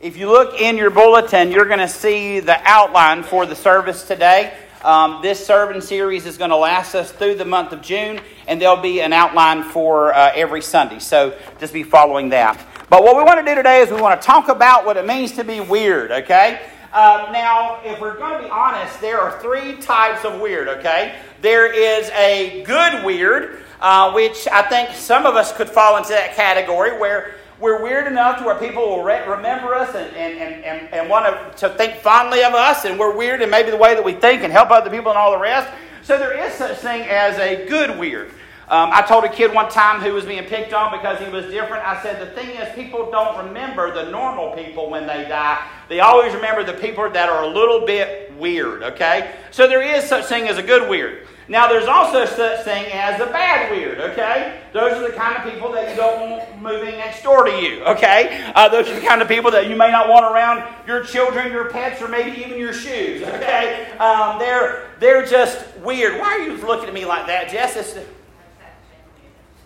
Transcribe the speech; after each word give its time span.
If 0.00 0.16
you 0.16 0.30
look 0.30 0.58
in 0.58 0.78
your 0.78 0.88
bulletin, 0.88 1.52
you're 1.52 1.66
going 1.66 1.78
to 1.78 1.86
see 1.86 2.40
the 2.40 2.58
outline 2.64 3.22
for 3.22 3.44
the 3.44 3.54
service 3.54 4.02
today. 4.02 4.50
Um, 4.82 5.20
this 5.20 5.44
sermon 5.44 5.82
series 5.82 6.24
is 6.24 6.38
going 6.38 6.48
to 6.48 6.56
last 6.56 6.94
us 6.94 7.12
through 7.12 7.34
the 7.34 7.44
month 7.44 7.72
of 7.72 7.82
June, 7.82 8.18
and 8.48 8.58
there'll 8.58 8.78
be 8.80 9.02
an 9.02 9.12
outline 9.12 9.62
for 9.62 10.14
uh, 10.14 10.32
every 10.34 10.62
Sunday. 10.62 11.00
So 11.00 11.36
just 11.58 11.74
be 11.74 11.82
following 11.82 12.30
that. 12.30 12.66
But 12.88 13.02
what 13.02 13.14
we 13.14 13.24
want 13.24 13.40
to 13.40 13.44
do 13.44 13.54
today 13.54 13.82
is 13.82 13.90
we 13.90 14.00
want 14.00 14.18
to 14.18 14.26
talk 14.26 14.48
about 14.48 14.86
what 14.86 14.96
it 14.96 15.04
means 15.04 15.32
to 15.32 15.44
be 15.44 15.60
weird, 15.60 16.10
okay? 16.10 16.62
Uh, 16.94 17.28
now, 17.30 17.82
if 17.84 18.00
we're 18.00 18.16
going 18.16 18.38
to 18.38 18.44
be 18.44 18.50
honest, 18.50 18.98
there 19.02 19.20
are 19.20 19.38
three 19.42 19.76
types 19.82 20.24
of 20.24 20.40
weird, 20.40 20.66
okay? 20.66 21.16
There 21.42 21.70
is 21.70 22.08
a 22.12 22.62
good 22.62 23.04
weird, 23.04 23.64
uh, 23.82 24.12
which 24.12 24.48
I 24.50 24.62
think 24.62 24.96
some 24.96 25.26
of 25.26 25.36
us 25.36 25.52
could 25.52 25.68
fall 25.68 25.98
into 25.98 26.08
that 26.08 26.36
category 26.36 26.98
where 26.98 27.34
we're 27.60 27.82
weird 27.82 28.06
enough 28.06 28.38
to 28.38 28.44
where 28.44 28.54
people 28.54 28.88
will 28.88 29.02
re- 29.02 29.26
remember 29.28 29.74
us 29.74 29.94
and, 29.94 30.16
and, 30.16 30.38
and, 30.38 30.64
and, 30.64 30.94
and 30.94 31.10
want 31.10 31.56
to, 31.58 31.68
think 31.70 31.96
fondly 31.96 32.42
of 32.42 32.54
us, 32.54 32.84
and 32.84 32.98
we're 32.98 33.14
weird 33.14 33.42
in 33.42 33.50
maybe 33.50 33.70
the 33.70 33.76
way 33.76 33.94
that 33.94 34.04
we 34.04 34.14
think 34.14 34.42
and 34.42 34.52
help 34.52 34.70
other 34.70 34.90
people 34.90 35.10
and 35.10 35.18
all 35.18 35.30
the 35.30 35.38
rest. 35.38 35.70
So 36.02 36.18
there 36.18 36.36
is 36.46 36.54
such 36.54 36.78
thing 36.78 37.02
as 37.02 37.38
a 37.38 37.68
good 37.68 37.98
weird. 37.98 38.30
Um, 38.68 38.90
I 38.92 39.02
told 39.02 39.24
a 39.24 39.28
kid 39.28 39.52
one 39.52 39.68
time 39.68 40.00
who 40.00 40.14
was 40.14 40.24
being 40.24 40.44
picked 40.44 40.72
on 40.72 40.96
because 40.96 41.18
he 41.18 41.28
was 41.28 41.46
different. 41.46 41.84
I 41.84 42.00
said, 42.02 42.20
The 42.20 42.32
thing 42.40 42.50
is, 42.50 42.72
people 42.74 43.10
don't 43.10 43.46
remember 43.46 43.92
the 43.92 44.10
normal 44.10 44.52
people 44.52 44.88
when 44.88 45.08
they 45.08 45.28
die. 45.28 45.60
They 45.88 45.98
always 46.00 46.32
remember 46.34 46.62
the 46.62 46.74
people 46.74 47.10
that 47.10 47.28
are 47.28 47.42
a 47.42 47.48
little 47.48 47.84
bit 47.84 48.32
weird, 48.36 48.84
okay? 48.84 49.34
So 49.50 49.66
there 49.66 49.82
is 49.82 50.04
such 50.04 50.26
thing 50.26 50.48
as 50.48 50.56
a 50.56 50.62
good 50.62 50.88
weird. 50.88 51.26
Now, 51.48 51.66
there's 51.66 51.88
also 51.88 52.26
such 52.26 52.64
thing 52.64 52.86
as 52.92 53.20
a 53.20 53.26
bad 53.26 53.72
weird, 53.72 53.98
okay? 53.98 54.60
Those 54.72 54.92
are 54.92 55.10
the 55.10 55.16
kind 55.16 55.36
of 55.36 55.52
people 55.52 55.72
that 55.72 55.90
you 55.90 55.96
don't 55.96 56.30
want 56.30 56.62
moving 56.62 56.96
next 56.96 57.22
door 57.22 57.44
to 57.44 57.50
you, 57.50 57.82
okay? 57.84 58.52
Uh, 58.54 58.68
those 58.68 58.88
are 58.88 58.94
the 58.94 59.04
kind 59.04 59.20
of 59.20 59.26
people 59.26 59.50
that 59.50 59.68
you 59.68 59.74
may 59.74 59.90
not 59.90 60.08
want 60.08 60.24
around 60.24 60.62
your 60.86 61.02
children, 61.02 61.50
your 61.50 61.68
pets, 61.70 62.00
or 62.00 62.06
maybe 62.08 62.38
even 62.38 62.56
your 62.56 62.72
shoes, 62.72 63.22
okay? 63.22 63.90
Um, 63.98 64.38
they're, 64.38 64.90
they're 65.00 65.26
just 65.26 65.76
weird. 65.78 66.20
Why 66.20 66.38
are 66.38 66.40
you 66.40 66.56
looking 66.58 66.88
at 66.88 66.94
me 66.94 67.04
like 67.04 67.26
that, 67.26 67.50
Jess? 67.50 67.76
It's, 67.76 68.06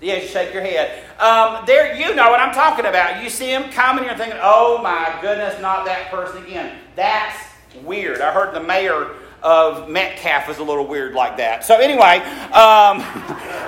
yeah, 0.01 0.17
you 0.17 0.29
shake 0.29 0.53
your 0.53 0.63
head. 0.63 1.03
Um, 1.19 1.65
there, 1.67 1.95
you 1.97 2.15
know 2.15 2.31
what 2.31 2.41
I'm 2.41 2.53
talking 2.53 2.85
about. 2.85 3.23
You 3.23 3.31
see 3.31 3.47
them 3.47 3.71
coming, 3.71 4.05
you're 4.05 4.17
thinking, 4.17 4.39
"Oh 4.43 4.81
my 4.83 5.17
goodness, 5.23 5.59
not 5.63 5.87
that 5.87 6.11
person 6.11 6.45
again." 6.45 6.79
That's 6.95 7.37
weird. 7.83 8.21
I 8.21 8.33
heard 8.33 8.55
the 8.55 8.63
mayor 8.63 9.15
of 9.45 9.91
Metcalf 9.91 10.49
is 10.49 10.59
a 10.59 10.65
little 10.65 10.87
weird 10.87 11.13
like 11.13 11.37
that. 11.37 11.65
So 11.65 11.77
anyway, 11.77 12.19
um, 12.51 13.05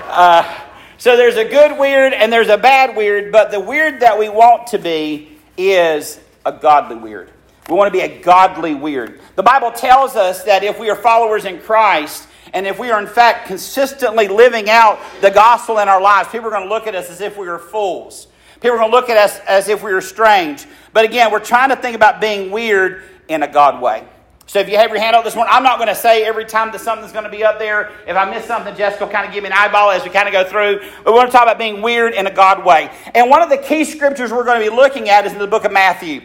uh, 0.09 0.61
so 0.97 1.17
there's 1.17 1.37
a 1.37 1.45
good 1.45 1.79
weird 1.79 2.15
and 2.15 2.33
there's 2.33 2.49
a 2.49 2.57
bad 2.57 2.97
weird, 2.97 3.31
but 3.31 3.51
the 3.51 3.61
weird 3.61 4.01
that 4.01 4.19
we 4.19 4.31
want 4.31 4.69
to 4.69 4.79
be 4.79 5.29
is 5.59 6.19
a 6.47 6.53
godly 6.53 6.97
weird. 6.97 7.31
We 7.69 7.75
want 7.75 7.93
to 7.93 7.99
be 7.99 8.05
a 8.05 8.21
godly 8.23 8.75
weird. 8.75 9.21
The 9.35 9.43
Bible 9.43 9.71
tells 9.71 10.17
us 10.17 10.45
that 10.45 10.65
if 10.65 10.79
we 10.79 10.89
are 10.89 10.97
followers 10.97 11.45
in 11.45 11.61
Christ, 11.61 12.27
and 12.55 12.67
if 12.67 12.79
we 12.79 12.91
are, 12.91 13.01
in 13.01 13.09
fact, 13.09 13.49
consistently 13.49 14.29
living 14.29 14.71
out 14.71 14.99
the 15.21 15.31
gospel 15.31 15.81
in 15.81 15.89
our 15.89 16.01
lives, 16.01 16.31
people 16.31 16.47
are 16.47 16.51
going 16.51 16.63
to 16.63 16.69
look 16.69 16.87
at 16.87 16.95
us 16.95 17.11
as 17.11 17.21
if 17.21 17.37
we 17.37 17.49
are 17.49 17.59
fools. 17.59 18.29
People 18.55 18.73
are 18.73 18.79
going 18.79 18.91
to 18.91 18.97
look 18.97 19.11
at 19.11 19.19
us 19.19 19.39
as 19.41 19.69
if 19.69 19.83
we 19.83 19.93
are 19.93 20.01
strange. 20.01 20.65
But 20.95 21.05
again, 21.05 21.31
we're 21.31 21.41
trying 21.41 21.69
to 21.69 21.77
think 21.77 21.97
about 21.97 22.21
being 22.21 22.51
weird 22.51 23.03
in 23.29 23.43
a 23.43 23.53
God 23.53 23.83
way. 23.83 24.07
So 24.49 24.61
if 24.61 24.69
you 24.69 24.77
have 24.77 24.91
your 24.91 25.01
hand 25.01 25.17
up 25.17 25.25
this 25.25 25.35
morning, 25.35 25.53
I'm 25.53 25.65
not 25.65 25.79
going 25.79 25.89
to 25.89 25.95
say 25.95 26.25
every 26.25 26.45
time 26.45 26.71
that 26.71 26.81
something's 26.81 27.11
going 27.11 27.25
to 27.25 27.31
be 27.31 27.43
up 27.43 27.59
there. 27.59 27.91
If 28.07 28.17
I 28.17 28.31
miss 28.31 28.45
something, 28.45 28.77
Jessica 28.77 29.05
will 29.05 29.13
kind 29.13 29.27
of 29.27 29.35
give 29.35 29.43
me 29.43 29.49
an 29.49 29.53
eyeball 29.53 29.91
as 29.91 30.05
we 30.05 30.11
kind 30.11 30.29
of 30.29 30.33
go 30.33 30.45
through. 30.45 30.89
But 31.03 31.13
we 31.13 31.19
want 31.19 31.29
to 31.29 31.33
talk 31.33 31.43
about 31.43 31.59
being 31.59 31.83
weird 31.83 32.15
in 32.15 32.29
a 32.29 32.33
God 32.33 32.65
way. 32.65 32.89
And 33.13 33.29
one 33.29 33.43
of 33.43 33.51
the 33.51 33.59
key 33.59 33.85
scriptures 33.85 34.33
we're 34.33 34.45
going 34.45 34.63
to 34.63 34.71
be 34.71 34.75
looking 34.75 35.09
at 35.09 35.27
is 35.27 35.33
in 35.33 35.41
the 35.41 35.49
book 35.49 35.65
of 35.65 35.73
Matthew. 35.73 36.23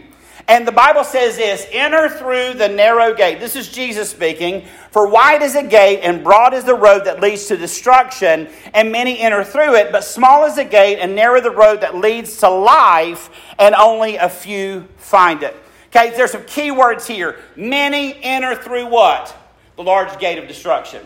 And 0.48 0.68
the 0.68 0.72
Bible 0.72 1.04
says 1.04 1.38
this 1.38 1.66
enter 1.72 2.10
through 2.10 2.54
the 2.56 2.68
narrow 2.68 3.14
gate. 3.16 3.40
This 3.40 3.56
is 3.56 3.70
Jesus 3.70 4.12
speaking. 4.12 4.66
For 4.92 5.08
wide 5.08 5.42
is 5.42 5.54
the 5.54 5.64
gate 5.64 6.02
and 6.02 6.24
broad 6.24 6.54
is 6.54 6.64
the 6.64 6.76
road 6.76 7.06
that 7.06 7.22
leads 7.22 7.48
to 7.48 7.58
destruction, 7.58 8.50
and 8.74 8.92
many 8.92 9.20
enter 9.20 9.44
through 9.44 9.76
it. 9.76 9.92
But 9.92 10.04
small 10.04 10.46
is 10.46 10.56
the 10.56 10.66
gate 10.66 11.00
and 11.00 11.16
narrow 11.16 11.42
the 11.42 11.52
road 11.52 11.82
that 11.82 11.96
leads 11.96 12.38
to 12.38 12.50
life, 12.50 13.32
and 13.58 13.74
only 13.74 14.18
a 14.18 14.30
few 14.30 14.88
find 14.98 15.42
it. 15.42 15.56
Okay, 15.94 16.16
there's 16.16 16.32
some 16.32 16.46
key 16.46 16.72
words 16.72 17.06
here. 17.06 17.40
Many 17.56 18.16
enter 18.24 18.56
through 18.56 18.88
what? 18.88 19.36
The 19.76 19.84
large 19.84 20.18
gate 20.20 20.38
of 20.38 20.48
destruction. 20.48 21.06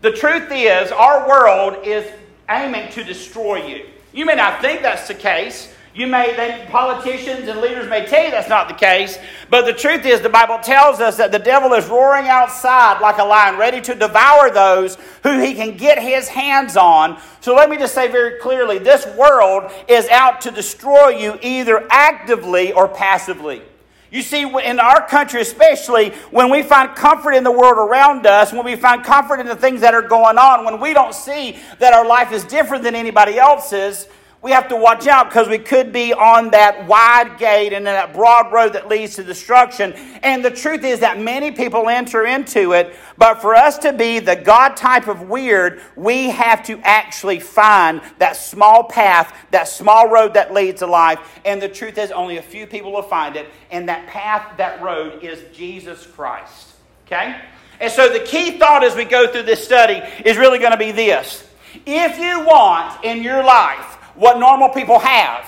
The 0.00 0.10
truth 0.10 0.48
is, 0.50 0.90
our 0.90 1.28
world 1.28 1.86
is 1.86 2.10
aiming 2.50 2.90
to 2.92 3.04
destroy 3.04 3.66
you. 3.66 3.86
You 4.12 4.26
may 4.26 4.34
not 4.34 4.60
think 4.60 4.82
that's 4.82 5.06
the 5.06 5.14
case, 5.14 5.72
you 5.98 6.06
may, 6.06 6.36
they, 6.36 6.64
politicians 6.70 7.48
and 7.48 7.60
leaders 7.60 7.88
may 7.88 8.06
tell 8.06 8.24
you 8.24 8.30
that's 8.30 8.48
not 8.48 8.68
the 8.68 8.74
case, 8.74 9.18
but 9.50 9.66
the 9.66 9.72
truth 9.72 10.06
is, 10.06 10.20
the 10.20 10.28
Bible 10.28 10.58
tells 10.62 11.00
us 11.00 11.16
that 11.16 11.32
the 11.32 11.40
devil 11.40 11.72
is 11.72 11.86
roaring 11.86 12.28
outside 12.28 13.00
like 13.00 13.18
a 13.18 13.24
lion, 13.24 13.58
ready 13.58 13.80
to 13.80 13.96
devour 13.96 14.48
those 14.50 14.96
who 15.24 15.40
he 15.40 15.54
can 15.54 15.76
get 15.76 15.98
his 16.00 16.28
hands 16.28 16.76
on. 16.76 17.20
So 17.40 17.52
let 17.52 17.68
me 17.68 17.76
just 17.76 17.94
say 17.94 18.06
very 18.06 18.38
clearly 18.38 18.78
this 18.78 19.06
world 19.16 19.72
is 19.88 20.08
out 20.08 20.40
to 20.42 20.52
destroy 20.52 21.08
you 21.08 21.36
either 21.42 21.84
actively 21.90 22.72
or 22.72 22.86
passively. 22.86 23.62
You 24.10 24.22
see, 24.22 24.42
in 24.42 24.80
our 24.80 25.06
country 25.06 25.42
especially, 25.42 26.10
when 26.30 26.50
we 26.50 26.62
find 26.62 26.96
comfort 26.96 27.32
in 27.32 27.44
the 27.44 27.52
world 27.52 27.76
around 27.76 28.26
us, 28.26 28.52
when 28.52 28.64
we 28.64 28.74
find 28.74 29.04
comfort 29.04 29.38
in 29.38 29.46
the 29.46 29.56
things 29.56 29.82
that 29.82 29.92
are 29.92 30.02
going 30.02 30.38
on, 30.38 30.64
when 30.64 30.80
we 30.80 30.94
don't 30.94 31.14
see 31.14 31.58
that 31.78 31.92
our 31.92 32.06
life 32.06 32.32
is 32.32 32.44
different 32.44 32.82
than 32.82 32.94
anybody 32.94 33.38
else's, 33.38 34.08
we 34.40 34.52
have 34.52 34.68
to 34.68 34.76
watch 34.76 35.08
out 35.08 35.28
because 35.28 35.48
we 35.48 35.58
could 35.58 35.92
be 35.92 36.12
on 36.14 36.50
that 36.50 36.86
wide 36.86 37.38
gate 37.38 37.72
and 37.72 37.86
that 37.86 38.12
broad 38.12 38.52
road 38.52 38.74
that 38.74 38.86
leads 38.86 39.16
to 39.16 39.24
destruction. 39.24 39.92
And 40.22 40.44
the 40.44 40.50
truth 40.50 40.84
is 40.84 41.00
that 41.00 41.18
many 41.18 41.50
people 41.50 41.88
enter 41.88 42.24
into 42.24 42.72
it, 42.72 42.94
but 43.16 43.40
for 43.40 43.56
us 43.56 43.78
to 43.78 43.92
be 43.92 44.20
the 44.20 44.36
God 44.36 44.76
type 44.76 45.08
of 45.08 45.22
weird, 45.22 45.80
we 45.96 46.30
have 46.30 46.64
to 46.66 46.80
actually 46.84 47.40
find 47.40 48.00
that 48.18 48.36
small 48.36 48.84
path, 48.84 49.34
that 49.50 49.66
small 49.66 50.08
road 50.08 50.34
that 50.34 50.54
leads 50.54 50.78
to 50.80 50.86
life. 50.86 51.18
And 51.44 51.60
the 51.60 51.68
truth 51.68 51.98
is, 51.98 52.12
only 52.12 52.36
a 52.36 52.42
few 52.42 52.68
people 52.68 52.92
will 52.92 53.02
find 53.02 53.34
it. 53.34 53.48
And 53.72 53.88
that 53.88 54.06
path, 54.06 54.56
that 54.58 54.80
road 54.80 55.24
is 55.24 55.42
Jesus 55.52 56.06
Christ. 56.06 56.74
Okay? 57.06 57.40
And 57.80 57.92
so 57.92 58.12
the 58.12 58.20
key 58.20 58.56
thought 58.58 58.84
as 58.84 58.94
we 58.94 59.04
go 59.04 59.32
through 59.32 59.44
this 59.44 59.64
study 59.64 60.00
is 60.24 60.36
really 60.36 60.60
going 60.60 60.72
to 60.72 60.78
be 60.78 60.92
this. 60.92 61.44
If 61.86 62.18
you 62.18 62.44
want 62.46 63.04
in 63.04 63.22
your 63.22 63.42
life 63.42 63.97
what 64.18 64.38
normal 64.38 64.68
people 64.68 64.98
have. 64.98 65.46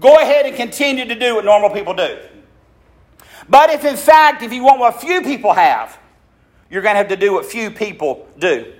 Go 0.00 0.16
ahead 0.16 0.46
and 0.46 0.54
continue 0.56 1.04
to 1.04 1.14
do 1.14 1.34
what 1.34 1.44
normal 1.44 1.70
people 1.70 1.94
do. 1.94 2.18
But 3.48 3.70
if 3.70 3.84
in 3.84 3.96
fact, 3.96 4.42
if 4.42 4.52
you 4.52 4.62
want 4.62 4.78
what 4.78 5.00
few 5.00 5.22
people 5.22 5.52
have, 5.52 5.98
you're 6.70 6.82
going 6.82 6.94
to 6.94 6.98
have 6.98 7.08
to 7.08 7.16
do 7.16 7.32
what 7.32 7.46
few 7.46 7.70
people 7.70 8.28
do. 8.38 8.72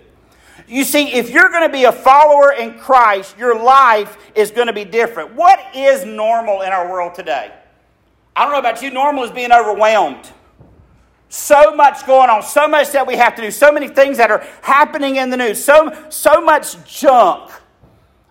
You 0.68 0.84
see, 0.84 1.14
if 1.14 1.30
you're 1.30 1.48
going 1.48 1.66
to 1.66 1.72
be 1.72 1.84
a 1.84 1.92
follower 1.92 2.52
in 2.52 2.78
Christ, 2.78 3.38
your 3.38 3.60
life 3.62 4.18
is 4.34 4.50
going 4.50 4.66
to 4.66 4.72
be 4.72 4.84
different. 4.84 5.34
What 5.34 5.74
is 5.74 6.04
normal 6.04 6.60
in 6.60 6.68
our 6.68 6.90
world 6.90 7.14
today? 7.14 7.52
I 8.36 8.44
don't 8.44 8.52
know 8.52 8.58
about 8.58 8.82
you, 8.82 8.90
normal 8.90 9.24
is 9.24 9.30
being 9.30 9.50
overwhelmed. 9.50 10.30
So 11.30 11.74
much 11.74 12.06
going 12.06 12.30
on, 12.30 12.42
so 12.42 12.68
much 12.68 12.92
that 12.92 13.06
we 13.06 13.16
have 13.16 13.34
to 13.36 13.42
do, 13.42 13.50
so 13.50 13.72
many 13.72 13.88
things 13.88 14.18
that 14.18 14.30
are 14.30 14.46
happening 14.62 15.16
in 15.16 15.30
the 15.30 15.36
news, 15.36 15.62
so, 15.62 16.06
so 16.10 16.40
much 16.40 16.84
junk. 16.84 17.50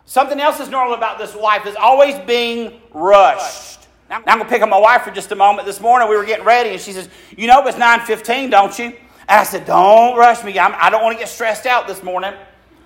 Something 0.08 0.40
else 0.40 0.62
is 0.62 0.70
normal 0.70 0.96
about 0.96 1.20
this 1.20 1.36
life 1.36 1.66
is 1.66 1.76
always 1.76 2.18
being 2.20 2.82
rushed. 2.94 3.88
Now, 4.10 4.24
I'm 4.26 4.38
going 4.38 4.40
to 4.40 4.46
pick 4.46 4.62
up 4.62 4.70
my 4.70 4.80
wife 4.80 5.02
for 5.02 5.12
just 5.12 5.34
a 5.34 5.36
moment. 5.36 5.68
This 5.68 5.82
morning 5.82 6.08
we 6.08 6.16
were 6.16 6.24
getting 6.24 6.46
ready, 6.46 6.70
and 6.70 6.80
she 6.80 6.94
says, 6.94 7.10
"You 7.36 7.46
know 7.46 7.62
it's 7.68 7.78
9:15, 7.78 8.50
don't 8.50 8.80
you?" 8.80 8.86
And 8.86 8.96
I 9.28 9.44
said, 9.44 9.66
"Don't 9.66 10.18
rush 10.18 10.46
me. 10.46 10.58
I'm, 10.58 10.74
I 10.76 10.90
do 10.90 10.96
not 10.96 11.04
want 11.04 11.18
to 11.18 11.20
get 11.20 11.28
stressed 11.28 11.66
out 11.66 11.88
this 11.88 12.02
morning." 12.04 12.34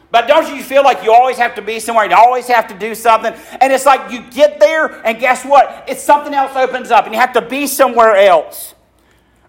But 0.09 0.27
don't 0.27 0.53
you 0.53 0.63
feel 0.63 0.83
like 0.83 1.03
you 1.03 1.13
always 1.13 1.37
have 1.37 1.53
to 1.55 1.61
be 1.61 1.79
somewhere? 1.79 2.09
You 2.09 2.15
always 2.15 2.47
have 2.47 2.67
to 2.69 2.77
do 2.77 2.95
something. 2.95 3.33
And 3.61 3.71
it's 3.71 3.85
like 3.85 4.11
you 4.11 4.23
get 4.31 4.59
there, 4.59 4.87
and 5.05 5.19
guess 5.19 5.45
what? 5.45 5.85
It's 5.87 6.01
something 6.01 6.33
else 6.33 6.55
opens 6.55 6.89
up, 6.89 7.05
and 7.05 7.13
you 7.13 7.21
have 7.21 7.33
to 7.33 7.41
be 7.41 7.67
somewhere 7.67 8.15
else. 8.15 8.73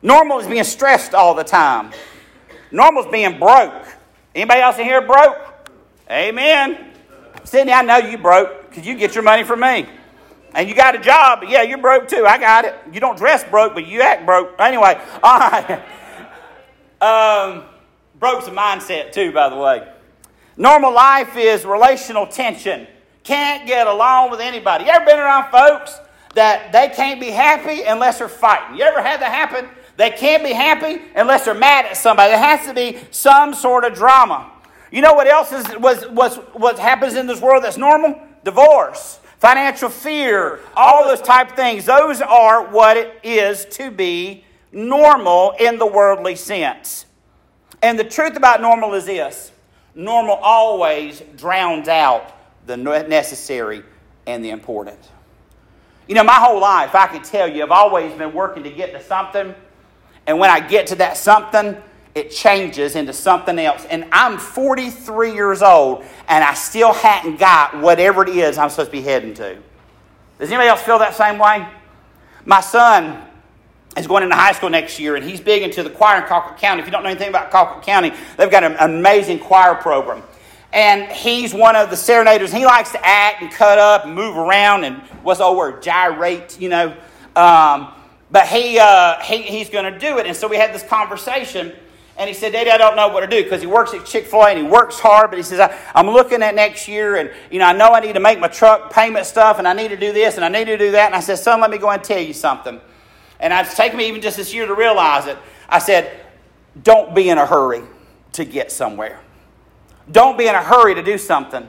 Normal 0.02 0.41
is 0.41 0.46
being 0.46 0.62
stressed 0.64 1.14
all 1.14 1.35
the 1.35 1.43
time. 1.43 1.91
Normal 2.70 3.05
is 3.05 3.11
being 3.11 3.38
broke. 3.38 3.87
Anybody 4.35 4.61
else 4.61 4.79
in 4.79 4.85
here 4.85 5.00
broke? 5.00 5.38
Amen. 6.11 6.92
Sydney, 7.44 7.73
I 7.73 7.83
know 7.83 7.99
you 7.99 8.19
broke 8.19 8.69
because 8.69 8.87
you 8.87 8.97
get 8.97 9.15
your 9.15 9.25
money 9.25 9.44
from 9.44 9.61
me. 9.61 9.87
And 10.55 10.69
you 10.69 10.75
got 10.75 10.94
a 10.94 10.99
job, 10.99 11.41
but 11.41 11.49
yeah, 11.49 11.62
you're 11.62 11.79
broke 11.79 12.09
too. 12.09 12.27
I 12.27 12.39
got 12.39 12.65
it. 12.65 12.75
You 12.93 13.00
don't 13.00 13.17
dress 13.17 13.43
broke, 13.44 13.75
but 13.75 13.87
you 13.87 14.03
act 14.03 14.27
broke. 14.27 14.55
Anyway, 14.59 15.00
all 15.23 15.39
right. 15.39 15.83
Um, 17.00 17.65
broke's 18.21 18.47
a 18.47 18.50
mindset 18.50 19.12
too, 19.12 19.33
by 19.33 19.49
the 19.49 19.56
way. 19.56 19.89
Normal 20.56 20.93
life 20.93 21.37
is 21.37 21.65
relational 21.65 22.27
tension. 22.27 22.87
Can't 23.25 23.67
get 23.67 23.87
along 23.87 24.31
with 24.31 24.41
anybody. 24.41 24.85
You 24.85 24.91
ever 24.91 25.06
been 25.06 25.19
around 25.19 25.50
folks 25.50 25.99
that 26.35 26.73
they 26.73 26.89
can't 26.89 27.21
be 27.21 27.31
happy 27.31 27.83
unless 27.83 28.19
they're 28.19 28.29
fighting? 28.29 28.77
You 28.77 28.85
ever 28.85 29.03
had 29.03 29.21
that 29.21 29.33
happen? 29.33 29.69
They 29.97 30.11
can't 30.11 30.43
be 30.43 30.53
happy 30.53 31.00
unless 31.15 31.44
they're 31.47 31.55
mad 31.55 31.87
at 31.87 31.97
somebody. 31.97 32.31
There 32.31 32.39
has 32.39 32.67
to 32.67 32.75
be 32.75 32.99
some 33.11 33.55
sort 33.55 33.85
of 33.85 33.94
drama. 33.94 34.51
You 34.93 35.00
know 35.00 35.15
what 35.15 35.27
else 35.27 35.50
is, 35.53 35.65
was, 35.79 36.06
was, 36.11 36.37
what 36.53 36.79
happens 36.79 37.15
in 37.15 37.27
this 37.27 37.41
world 37.41 37.65
that's 37.65 37.79
normal? 37.79 38.21
Divorce. 38.44 39.19
financial 39.39 39.89
fear, 39.89 40.61
all 40.77 41.09
those 41.09 41.21
type 41.21 41.56
things. 41.56 41.87
Those 41.87 42.21
are 42.21 42.69
what 42.69 42.97
it 42.97 43.19
is 43.25 43.65
to 43.73 43.91
be 43.91 44.44
normal 44.71 45.55
in 45.59 45.79
the 45.79 45.87
worldly 45.87 46.37
sense. 46.37 47.06
And 47.83 47.99
the 47.99 48.05
truth 48.05 48.37
about 48.37 48.61
normal 48.61 48.94
is 48.94 49.06
this 49.06 49.50
normal 49.94 50.37
always 50.37 51.23
drowns 51.37 51.89
out 51.89 52.37
the 52.67 52.77
necessary 52.77 53.83
and 54.27 54.44
the 54.44 54.50
important. 54.50 54.99
You 56.06 56.15
know, 56.15 56.25
my 56.25 56.35
whole 56.35 56.61
life, 56.61 56.94
I 56.94 57.06
can 57.06 57.23
tell 57.23 57.49
you, 57.49 57.62
I've 57.62 57.71
always 57.71 58.12
been 58.12 58.33
working 58.33 58.62
to 58.62 58.71
get 58.71 58.93
to 58.93 59.03
something. 59.03 59.55
And 60.27 60.39
when 60.39 60.50
I 60.50 60.61
get 60.61 60.87
to 60.89 60.94
that 60.97 61.17
something, 61.17 61.77
it 62.14 62.31
changes 62.31 62.94
into 62.94 63.12
something 63.12 63.59
else. 63.59 63.85
And 63.87 64.06
I'm 64.12 64.38
43 64.38 65.32
years 65.32 65.62
old, 65.62 66.05
and 66.29 66.44
I 66.44 66.55
still 66.55 66.93
hadn't 66.93 67.38
got 67.38 67.81
whatever 67.81 68.23
it 68.23 68.31
is 68.31 68.59
I'm 68.59 68.69
supposed 68.69 68.91
to 68.91 68.97
be 68.97 69.03
heading 69.03 69.35
to. 69.35 69.56
Does 70.38 70.49
anybody 70.50 70.69
else 70.69 70.82
feel 70.82 70.99
that 70.99 71.14
same 71.14 71.38
way? 71.38 71.67
My 72.44 72.61
son 72.61 73.23
is 73.97 74.06
going 74.06 74.23
into 74.23 74.35
high 74.35 74.53
school 74.53 74.70
next 74.70 74.99
year, 74.99 75.17
and 75.17 75.25
he's 75.25 75.41
big 75.41 75.62
into 75.62 75.82
the 75.82 75.91
choir 75.91 76.23
in 76.23 76.29
Colquitt 76.29 76.59
County. 76.59 76.81
If 76.81 76.87
you 76.87 76.93
don't 76.93 77.03
know 77.03 77.11
anything 77.11 77.29
about 77.29 77.50
Colquitt 77.50 77.82
County, 77.82 78.12
they've 78.37 78.50
got 78.50 78.65
an 78.65 78.76
amazing 78.79 79.38
choir 79.38 79.75
program. 79.75 80.23
And 80.73 81.11
he's 81.12 81.53
one 81.53 81.76
of 81.76 81.91
the 81.91 81.97
serenaders. 81.97 82.50
He 82.50 82.65
likes 82.65 82.93
to 82.93 83.06
act 83.06 83.43
and 83.43 83.50
cut 83.50 83.79
up 83.79 84.06
and 84.06 84.15
move 84.15 84.37
around 84.37 84.85
and 84.85 84.97
what's 85.23 85.38
the 85.38 85.44
old 85.44 85.58
word? 85.58 85.82
Gyrate, 85.82 86.58
you 86.58 86.70
know. 86.70 86.97
Um, 87.37 87.93
but 88.31 88.47
he, 88.47 88.79
uh, 88.79 89.20
he 89.20 89.43
he's 89.43 89.69
going 89.69 89.93
to 89.93 89.99
do 89.99 90.19
it. 90.19 90.26
And 90.26 90.35
so 90.35 90.49
we 90.49 90.56
had 90.56 90.75
this 90.75 90.82
conversation. 90.82 91.73
And 92.19 92.29
he 92.29 92.35
said, 92.35 92.53
Daddy, 92.53 92.70
I 92.70 92.76
don't 92.76 92.94
know 92.94 93.09
what 93.09 93.20
to 93.20 93.26
do 93.26 93.43
because 93.43 93.62
he 93.62 93.67
works 93.67 93.94
at 93.94 94.05
Chick 94.05 94.26
fil 94.26 94.43
A 94.43 94.49
and 94.50 94.59
he 94.59 94.64
works 94.64 95.00
hard, 95.00 95.31
but 95.31 95.38
he 95.38 95.43
says, 95.43 95.61
I, 95.61 95.75
am 95.94 96.09
looking 96.09 96.43
at 96.43 96.55
next 96.55 96.87
year 96.87 97.17
and, 97.17 97.31
you 97.50 97.59
know, 97.59 97.64
I 97.64 97.73
know 97.73 97.93
I 97.93 98.00
need 98.00 98.12
to 98.12 98.20
make 98.20 98.38
my 98.38 98.49
truck 98.49 98.93
payment 98.93 99.25
stuff 99.25 99.59
and 99.59 99.67
I 99.67 99.73
need 99.73 99.88
to 99.88 99.97
do 99.97 100.12
this 100.12 100.37
and 100.37 100.44
I 100.44 100.49
need 100.49 100.67
to 100.67 100.76
do 100.76 100.91
that. 100.91 101.06
And 101.06 101.14
I 101.14 101.20
said, 101.20 101.37
Son, 101.37 101.61
let 101.61 101.70
me 101.70 101.79
go 101.79 101.91
and 101.91 102.05
tell 102.05 102.20
you 102.20 102.35
something. 102.35 102.81
And 103.41 103.53
it's 103.53 103.76
taken 103.76 103.97
me 103.99 104.09
even 104.09 104.20
just 104.20 104.37
this 104.37 104.53
year 104.53 104.67
to 104.67 104.75
realize 104.75 105.26
it. 105.26 105.38
I 105.69 105.79
said, 105.79 106.20
Don't 106.82 107.14
be 107.14 107.31
in 107.31 107.38
a 107.38 107.47
hurry 107.47 107.82
to 108.32 108.44
get 108.44 108.70
somewhere. 108.70 109.19
Don't 110.11 110.37
be 110.37 110.47
in 110.47 110.55
a 110.55 110.62
hurry 110.62 110.94
to 110.94 111.03
do 111.03 111.17
something. 111.17 111.69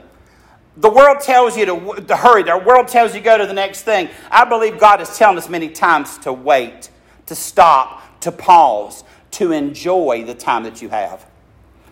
The 0.76 0.90
world 0.90 1.20
tells 1.20 1.56
you 1.56 1.66
to, 1.66 2.00
to 2.02 2.16
hurry. 2.16 2.42
The 2.42 2.58
world 2.58 2.88
tells 2.88 3.14
you 3.14 3.20
to 3.20 3.24
go 3.24 3.38
to 3.38 3.46
the 3.46 3.52
next 3.52 3.82
thing. 3.82 4.08
I 4.30 4.44
believe 4.44 4.78
God 4.78 5.00
is 5.00 5.16
telling 5.16 5.38
us 5.38 5.48
many 5.48 5.68
times 5.68 6.18
to 6.18 6.32
wait, 6.32 6.90
to 7.26 7.34
stop, 7.34 8.20
to 8.20 8.32
pause, 8.32 9.04
to 9.34 9.52
enjoy 9.52 10.24
the 10.24 10.34
time 10.34 10.64
that 10.64 10.80
you 10.82 10.88
have. 10.88 11.26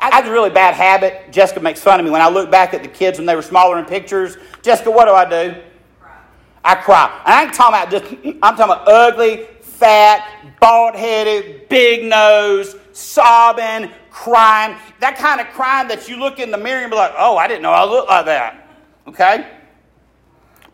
I 0.00 0.16
have 0.16 0.26
a 0.26 0.30
really 0.32 0.50
bad 0.50 0.74
habit. 0.74 1.30
Jessica 1.30 1.60
makes 1.60 1.80
fun 1.80 2.00
of 2.00 2.04
me 2.04 2.10
when 2.10 2.22
I 2.22 2.28
look 2.28 2.50
back 2.50 2.74
at 2.74 2.82
the 2.82 2.88
kids 2.88 3.18
when 3.18 3.26
they 3.26 3.36
were 3.36 3.42
smaller 3.42 3.78
in 3.78 3.84
pictures. 3.84 4.36
Jessica, 4.62 4.90
what 4.90 5.04
do 5.04 5.12
I 5.12 5.24
do? 5.24 5.60
Cry. 6.00 6.18
I 6.64 6.74
cry. 6.74 7.22
And 7.24 7.34
I 7.34 7.44
ain't 7.44 7.54
talking 7.54 7.74
about 7.74 7.90
just, 7.90 8.04
I'm 8.42 8.56
talking 8.56 8.64
about 8.64 8.88
ugly, 8.88 9.46
fat, 9.60 10.28
bald 10.60 10.96
headed, 10.96 11.68
big 11.68 12.04
nose, 12.04 12.74
sobbing, 12.92 13.92
crying. 14.10 14.76
That 14.98 15.18
kind 15.18 15.40
of 15.40 15.46
crying 15.48 15.88
that 15.88 16.08
you 16.08 16.16
look 16.18 16.40
in 16.40 16.50
the 16.50 16.58
mirror 16.58 16.82
and 16.82 16.90
be 16.90 16.96
like, 16.96 17.14
oh, 17.16 17.36
I 17.36 17.46
didn't 17.46 17.62
know 17.62 17.70
I 17.70 17.84
looked 17.84 18.08
like 18.08 18.26
that. 18.26 18.68
Okay? 19.06 19.48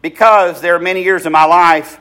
Because 0.00 0.60
there 0.60 0.74
are 0.74 0.80
many 0.80 1.02
years 1.02 1.26
in 1.26 1.32
my 1.32 1.44
life 1.44 2.00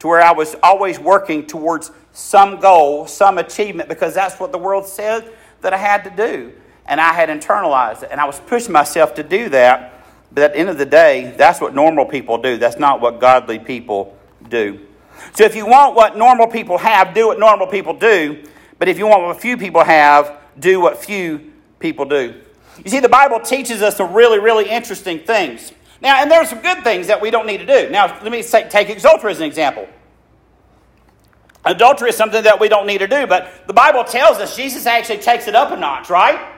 to 0.00 0.08
where 0.08 0.22
I 0.22 0.32
was 0.32 0.54
always 0.62 0.98
working 0.98 1.46
towards 1.46 1.90
some 2.12 2.60
goal, 2.60 3.06
some 3.06 3.38
achievement, 3.38 3.88
because 3.88 4.14
that's 4.14 4.38
what 4.40 4.52
the 4.52 4.58
world 4.58 4.86
said 4.86 5.32
that 5.62 5.72
I 5.72 5.76
had 5.76 6.04
to 6.04 6.10
do. 6.10 6.52
And 6.86 7.00
I 7.00 7.12
had 7.12 7.28
internalized 7.28 8.02
it. 8.02 8.08
And 8.10 8.20
I 8.20 8.24
was 8.24 8.40
pushing 8.40 8.72
myself 8.72 9.14
to 9.14 9.22
do 9.22 9.48
that. 9.50 9.94
But 10.32 10.44
at 10.44 10.52
the 10.52 10.58
end 10.58 10.68
of 10.68 10.78
the 10.78 10.86
day, 10.86 11.34
that's 11.36 11.60
what 11.60 11.74
normal 11.74 12.04
people 12.04 12.38
do. 12.38 12.56
That's 12.56 12.78
not 12.78 13.00
what 13.00 13.20
godly 13.20 13.58
people 13.58 14.16
do. 14.48 14.80
So 15.34 15.44
if 15.44 15.54
you 15.54 15.66
want 15.66 15.94
what 15.94 16.16
normal 16.16 16.46
people 16.46 16.78
have, 16.78 17.14
do 17.14 17.28
what 17.28 17.38
normal 17.38 17.66
people 17.66 17.94
do. 17.94 18.42
But 18.78 18.88
if 18.88 18.98
you 18.98 19.06
want 19.06 19.22
what 19.22 19.40
few 19.40 19.56
people 19.56 19.84
have, 19.84 20.38
do 20.58 20.80
what 20.80 20.98
few 20.98 21.52
people 21.78 22.04
do. 22.04 22.40
You 22.84 22.90
see, 22.90 23.00
the 23.00 23.08
Bible 23.08 23.40
teaches 23.40 23.82
us 23.82 23.96
some 23.96 24.14
really, 24.14 24.38
really 24.38 24.68
interesting 24.68 25.18
things. 25.20 25.72
Now, 26.00 26.22
and 26.22 26.30
there 26.30 26.40
are 26.40 26.46
some 26.46 26.60
good 26.60 26.82
things 26.82 27.08
that 27.08 27.20
we 27.20 27.30
don't 27.30 27.46
need 27.46 27.58
to 27.58 27.66
do. 27.66 27.90
Now, 27.90 28.06
let 28.22 28.32
me 28.32 28.42
take 28.42 28.88
adultery 28.88 29.32
as 29.32 29.38
an 29.38 29.46
example. 29.46 29.86
Adultery 31.64 32.08
is 32.08 32.16
something 32.16 32.42
that 32.44 32.58
we 32.58 32.68
don't 32.68 32.86
need 32.86 32.98
to 32.98 33.08
do, 33.08 33.26
but 33.26 33.66
the 33.66 33.72
Bible 33.72 34.04
tells 34.04 34.38
us 34.38 34.56
Jesus 34.56 34.86
actually 34.86 35.18
takes 35.18 35.46
it 35.46 35.54
up 35.54 35.70
a 35.70 35.76
notch, 35.76 36.08
right? 36.08 36.56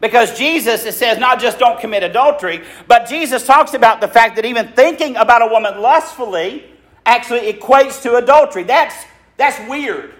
Because 0.00 0.36
Jesus, 0.36 0.84
it 0.84 0.94
says, 0.94 1.18
not 1.18 1.40
just 1.40 1.58
don't 1.58 1.80
commit 1.80 2.02
adultery, 2.02 2.62
but 2.86 3.08
Jesus 3.08 3.46
talks 3.46 3.72
about 3.72 4.00
the 4.00 4.08
fact 4.08 4.36
that 4.36 4.44
even 4.44 4.68
thinking 4.68 5.16
about 5.16 5.42
a 5.42 5.46
woman 5.46 5.80
lustfully 5.80 6.64
actually 7.06 7.52
equates 7.52 8.02
to 8.02 8.16
adultery. 8.16 8.64
That's, 8.64 8.94
that's 9.36 9.58
weird. 9.68 10.12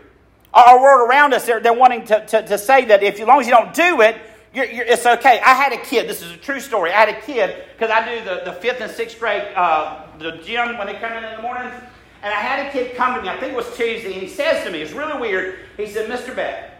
Our 0.54 0.80
world 0.80 1.10
around 1.10 1.34
us, 1.34 1.44
they're, 1.44 1.60
they're 1.60 1.72
wanting 1.72 2.06
to, 2.06 2.24
to, 2.26 2.46
to 2.46 2.58
say 2.58 2.86
that 2.86 3.02
if 3.02 3.20
as 3.20 3.26
long 3.26 3.40
as 3.40 3.46
you 3.46 3.52
don't 3.52 3.74
do 3.74 4.00
it, 4.00 4.16
you're, 4.54 4.64
you're, 4.64 4.86
it's 4.86 5.04
okay. 5.04 5.38
I 5.40 5.52
had 5.52 5.72
a 5.72 5.76
kid. 5.76 6.08
This 6.08 6.22
is 6.22 6.30
a 6.32 6.36
true 6.38 6.60
story. 6.60 6.90
I 6.90 7.00
had 7.04 7.08
a 7.10 7.20
kid 7.20 7.64
because 7.76 7.90
I 7.90 8.18
do 8.18 8.24
the, 8.24 8.42
the 8.46 8.52
fifth 8.52 8.80
and 8.80 8.90
sixth 8.90 9.18
grade, 9.18 9.42
uh, 9.54 10.06
the 10.18 10.40
gym 10.46 10.78
when 10.78 10.86
they 10.86 10.94
come 10.94 11.12
in 11.12 11.24
in 11.24 11.36
the 11.36 11.42
mornings. 11.42 11.74
And 12.22 12.32
I 12.32 12.38
had 12.38 12.66
a 12.66 12.72
kid 12.72 12.96
come 12.96 13.14
to 13.14 13.22
me, 13.22 13.28
I 13.28 13.38
think 13.38 13.52
it 13.52 13.56
was 13.56 13.68
Tuesday, 13.76 14.12
and 14.12 14.22
he 14.22 14.28
says 14.28 14.64
to 14.64 14.70
me, 14.70 14.80
it's 14.80 14.92
really 14.92 15.20
weird. 15.20 15.58
He 15.76 15.86
said, 15.86 16.10
Mr. 16.10 16.34
Beck, 16.34 16.72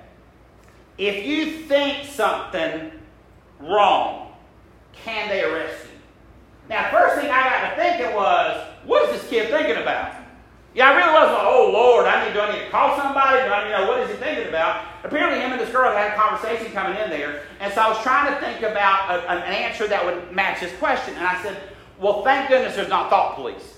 if 0.99 1.25
you 1.25 1.63
think 1.63 2.07
something 2.07 2.91
wrong, 3.61 4.33
can 4.93 5.29
they 5.29 5.45
arrest 5.45 5.85
you? 5.85 5.99
Now, 6.69 6.91
first 6.91 7.21
thing 7.21 7.31
I 7.31 7.43
got 7.45 7.71
to 7.71 7.77
thinking 7.77 8.15
was, 8.17 8.67
what 8.87 9.09
is 9.09 9.21
this 9.21 9.31
kid 9.31 9.51
thinking 9.51 9.77
about? 9.77 10.15
Yeah, 10.75 10.91
I 10.91 10.97
really 10.97 11.13
was 11.13 11.33
like, 11.33 11.47
oh 11.47 11.71
Lord, 11.73 12.07
I 12.07 12.27
need, 12.27 12.35
do 12.35 12.41
I 12.41 12.53
need 12.53 12.65
to 12.67 12.71
call 12.71 12.99
somebody? 12.99 13.39
Do 13.43 13.53
I 13.53 13.65
need 13.65 13.71
to 13.71 13.79
know 13.79 13.89
what 13.89 14.01
is 14.01 14.11
he 14.11 14.17
thinking 14.17 14.49
about? 14.49 14.85
Apparently, 15.05 15.41
him 15.41 15.53
and 15.53 15.61
this 15.61 15.71
girl 15.71 15.91
had 15.91 16.13
a 16.13 16.17
conversation 16.17 16.71
coming 16.73 17.01
in 17.01 17.09
there, 17.09 17.45
and 17.61 17.73
so 17.73 17.81
I 17.81 17.89
was 17.89 18.03
trying 18.03 18.33
to 18.35 18.39
think 18.41 18.61
about 18.61 19.11
a, 19.11 19.31
an 19.31 19.43
answer 19.55 19.87
that 19.87 20.05
would 20.05 20.33
match 20.33 20.59
his 20.59 20.73
question. 20.73 21.15
And 21.15 21.27
I 21.27 21.43
said, 21.43 21.57
well, 21.99 22.23
thank 22.25 22.51
goodness 22.51 22.77
there's 22.77 22.91
not 22.91 23.09
thought 23.09 23.37
police. 23.37 23.76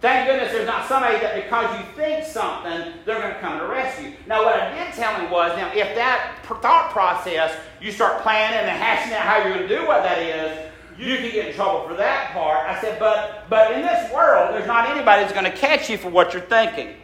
Thank 0.00 0.28
goodness 0.28 0.52
there's 0.52 0.66
not 0.66 0.86
somebody 0.86 1.18
that 1.18 1.34
because 1.34 1.78
you 1.78 1.84
think 1.94 2.26
something, 2.26 2.92
they're 3.06 3.20
going 3.20 3.32
to 3.32 3.40
come 3.40 3.60
arrest 3.62 4.02
you. 4.02 4.12
Now, 4.26 4.44
what 4.44 4.60
I 4.60 4.74
did 4.74 4.92
tell 4.94 5.14
him 5.14 5.30
was, 5.30 5.56
now, 5.56 5.72
if 5.72 5.94
that 5.94 6.44
thought 6.44 6.90
process, 6.90 7.56
you 7.80 7.90
start 7.90 8.20
planning 8.22 8.58
and 8.58 8.68
hashing 8.68 9.14
out 9.14 9.22
how 9.22 9.38
you're 9.38 9.56
going 9.56 9.68
to 9.68 9.78
do 9.78 9.86
what 9.86 10.02
that 10.02 10.18
is, 10.18 10.70
you 10.98 11.16
can 11.16 11.30
get 11.30 11.48
in 11.48 11.54
trouble 11.54 11.88
for 11.88 11.94
that 11.94 12.32
part. 12.32 12.68
I 12.68 12.80
said, 12.80 12.98
but, 12.98 13.44
but 13.48 13.72
in 13.72 13.82
this 13.82 14.12
world, 14.12 14.54
there's 14.54 14.66
not 14.66 14.90
anybody 14.90 15.22
that's 15.22 15.32
going 15.32 15.50
to 15.50 15.56
catch 15.56 15.88
you 15.88 15.96
for 15.96 16.10
what 16.10 16.32
you're 16.32 16.42
thinking. 16.42 16.94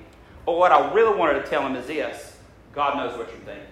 But 0.47 0.59
what 0.59 0.71
I 0.71 0.93
really 0.93 1.17
wanted 1.17 1.43
to 1.43 1.49
tell 1.49 1.67
him 1.67 1.77
is 1.77 1.87
this 1.87 2.37
God 2.73 2.97
knows 2.97 3.17
what 3.17 3.29
you're 3.29 3.39
thinking. 3.41 3.67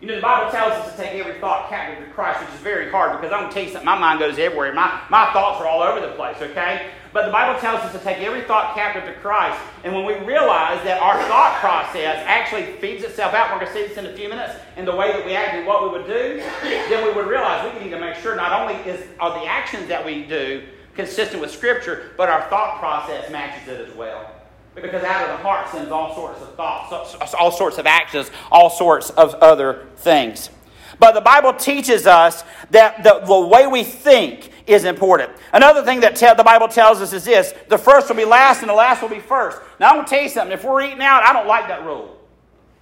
You 0.00 0.06
know, 0.06 0.16
the 0.16 0.22
Bible 0.22 0.50
tells 0.52 0.72
us 0.72 0.92
to 0.92 1.02
take 1.02 1.14
every 1.14 1.40
thought 1.40 1.68
captive 1.68 2.06
to 2.06 2.12
Christ, 2.12 2.40
which 2.40 2.50
is 2.54 2.60
very 2.60 2.90
hard 2.90 3.20
because 3.20 3.32
I'm 3.32 3.40
going 3.40 3.50
to 3.50 3.54
tell 3.54 3.64
you 3.64 3.70
something. 3.70 3.86
My 3.86 3.98
mind 3.98 4.20
goes 4.20 4.38
everywhere. 4.38 4.72
My, 4.72 5.02
my 5.10 5.32
thoughts 5.32 5.60
are 5.60 5.66
all 5.66 5.82
over 5.82 6.00
the 6.00 6.12
place, 6.12 6.36
okay? 6.40 6.90
But 7.12 7.26
the 7.26 7.32
Bible 7.32 7.58
tells 7.60 7.80
us 7.80 7.92
to 7.92 7.98
take 7.98 8.18
every 8.18 8.42
thought 8.42 8.74
captive 8.74 9.04
to 9.04 9.18
Christ. 9.20 9.58
And 9.82 9.94
when 9.94 10.04
we 10.04 10.14
realize 10.26 10.82
that 10.84 11.00
our 11.00 11.16
thought 11.24 11.58
process 11.58 12.22
actually 12.26 12.64
feeds 12.80 13.02
itself 13.02 13.32
out, 13.32 13.50
we're 13.50 13.64
going 13.64 13.72
to 13.72 13.80
see 13.80 13.86
this 13.86 13.96
in 13.96 14.06
a 14.06 14.14
few 14.14 14.28
minutes, 14.28 14.54
in 14.76 14.84
the 14.84 14.94
way 14.94 15.12
that 15.12 15.24
we 15.24 15.34
act 15.34 15.54
and 15.54 15.66
what 15.66 15.82
we 15.82 15.98
would 15.98 16.06
do, 16.06 16.42
then 16.62 17.04
we 17.04 17.12
would 17.12 17.26
realize 17.26 17.72
we 17.72 17.80
need 17.80 17.90
to 17.90 18.00
make 18.00 18.16
sure 18.16 18.36
not 18.36 18.60
only 18.60 18.74
is, 18.90 19.06
are 19.20 19.40
the 19.40 19.46
actions 19.46 19.88
that 19.88 20.04
we 20.04 20.24
do 20.24 20.62
consistent 20.94 21.40
with 21.40 21.50
Scripture, 21.50 22.10
but 22.16 22.28
our 22.28 22.42
thought 22.50 22.78
process 22.78 23.30
matches 23.30 23.68
it 23.68 23.88
as 23.88 23.94
well. 23.94 24.30
Because 24.74 25.02
out 25.02 25.28
of 25.28 25.36
the 25.36 25.42
heart 25.42 25.68
sends 25.70 25.90
all 25.90 26.14
sorts 26.14 26.42
of 26.42 26.54
thoughts, 26.56 27.34
all 27.34 27.50
sorts 27.50 27.78
of 27.78 27.86
actions, 27.86 28.30
all 28.50 28.68
sorts 28.68 29.10
of 29.10 29.34
other 29.36 29.86
things. 29.96 30.50
But 30.98 31.12
the 31.12 31.20
Bible 31.20 31.52
teaches 31.52 32.06
us 32.06 32.44
that 32.70 33.02
the, 33.02 33.20
the 33.24 33.40
way 33.40 33.66
we 33.66 33.84
think 33.84 34.50
is 34.68 34.84
important. 34.84 35.30
Another 35.52 35.82
thing 35.82 36.00
that 36.00 36.14
te- 36.16 36.34
the 36.36 36.44
Bible 36.44 36.68
tells 36.68 37.00
us 37.00 37.12
is 37.12 37.24
this 37.24 37.54
the 37.68 37.78
first 37.78 38.08
will 38.08 38.16
be 38.16 38.24
last 38.24 38.60
and 38.60 38.68
the 38.68 38.74
last 38.74 39.02
will 39.02 39.08
be 39.08 39.18
first. 39.18 39.58
Now, 39.80 39.88
I'm 39.88 39.94
going 39.96 40.06
to 40.06 40.10
tell 40.10 40.22
you 40.22 40.28
something. 40.28 40.52
If 40.52 40.64
we're 40.64 40.82
eating 40.82 41.00
out, 41.00 41.22
I 41.22 41.32
don't 41.32 41.46
like 41.46 41.68
that 41.68 41.84
rule. 41.84 42.16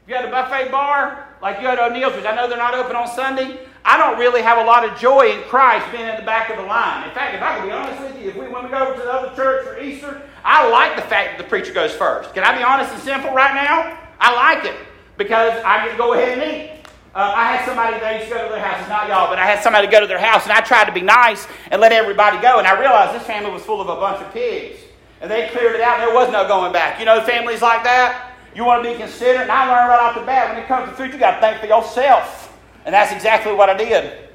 If 0.03 0.11
you 0.11 0.17
had 0.17 0.25
a 0.25 0.31
buffet 0.31 0.71
bar, 0.71 1.29
like 1.41 1.61
you 1.61 1.67
had 1.67 1.79
O'Neill's, 1.79 2.15
which 2.17 2.25
I 2.25 2.35
know 2.35 2.49
they're 2.49 2.59
not 2.59 2.75
open 2.75 2.97
on 2.97 3.09
Sunday, 3.09 3.61
I 3.85 3.97
don't 3.99 4.19
really 4.19 4.43
have 4.43 4.59
a 4.59 4.65
lot 4.65 4.89
of 4.89 4.99
joy 4.99 5.31
in 5.31 5.43
Christ 5.45 5.91
being 5.93 6.09
in 6.09 6.17
the 6.17 6.23
back 6.23 6.51
of 6.51 6.57
the 6.57 6.65
line. 6.65 7.09
In 7.09 7.15
fact, 7.15 7.35
if 7.35 7.43
I 7.43 7.57
can 7.57 7.67
be 7.67 7.73
honest 7.73 8.01
with 8.03 8.21
you, 8.21 8.31
if 8.31 8.37
we, 8.37 8.49
when 8.49 8.65
we 8.65 8.71
go 8.71 8.79
over 8.79 8.95
to 8.95 9.01
the 9.01 9.13
other 9.13 9.37
church 9.37 9.65
for 9.65 9.81
Easter, 9.81 10.23
I 10.45 10.69
like 10.69 10.97
the 10.97 11.03
fact 11.03 11.37
that 11.37 11.43
the 11.43 11.49
preacher 11.49 11.73
goes 11.73 11.93
first. 11.93 12.35
Can 12.35 12.43
I 12.43 12.57
be 12.57 12.65
honest 12.65 12.93
and 12.93 13.03
simple 13.03 13.33
right 13.33 13.55
now? 13.55 13.99
I 14.19 14.35
like 14.35 14.65
it 14.65 14.77
because 15.17 15.53
I 15.65 15.89
to 15.89 15.97
go 15.97 16.15
ahead 16.15 16.39
and 16.39 16.43
eat. 16.53 16.76
Uh, 17.17 17.33
I 17.35 17.57
had 17.57 17.65
somebody, 17.65 17.99
they 17.99 18.19
used 18.19 18.29
to 18.29 18.35
go 18.35 18.45
to 18.45 18.53
their 18.53 18.63
house, 18.63 18.79
it's 18.79 18.91
not 18.91 19.09
y'all, 19.09 19.31
but 19.31 19.39
I 19.39 19.47
had 19.47 19.63
somebody 19.63 19.89
go 19.89 20.01
to 20.01 20.07
their 20.07 20.19
house 20.19 20.43
and 20.43 20.53
I 20.53 20.61
tried 20.61 20.85
to 20.85 20.93
be 20.93 21.01
nice 21.01 21.49
and 21.71 21.81
let 21.81 21.91
everybody 21.91 22.37
go. 22.43 22.59
And 22.59 22.67
I 22.67 22.79
realized 22.79 23.19
this 23.19 23.27
family 23.27 23.51
was 23.51 23.63
full 23.63 23.81
of 23.81 23.89
a 23.89 23.97
bunch 23.97 24.21
of 24.23 24.31
pigs. 24.35 24.81
And 25.23 25.31
they 25.31 25.49
cleared 25.49 25.77
it 25.77 25.81
out 25.81 25.99
and 25.99 26.09
there 26.09 26.15
was 26.15 26.31
no 26.31 26.47
going 26.47 26.75
back. 26.75 27.01
You 27.01 27.07
know, 27.07 27.23
families 27.23 27.63
like 27.63 27.85
that, 27.85 28.33
you 28.55 28.67
want 28.67 28.85
to 28.85 28.91
be 28.91 28.99
considerate. 28.99 29.49
And 29.49 29.51
I 29.51 29.65
learned 29.65 29.89
right 29.89 29.99
off 29.99 30.15
the 30.15 30.27
bat 30.27 30.55
when 30.55 30.63
it 30.63 30.69
comes 30.69 30.91
to 30.91 30.95
food, 30.95 31.11
you 31.11 31.19
got 31.19 31.37
to 31.37 31.41
think 31.41 31.59
for 31.59 31.67
yourself. 31.67 32.55
And 32.85 32.95
that's 32.95 33.13
exactly 33.13 33.55
what 33.55 33.71
I 33.71 33.79
did. 33.79 34.29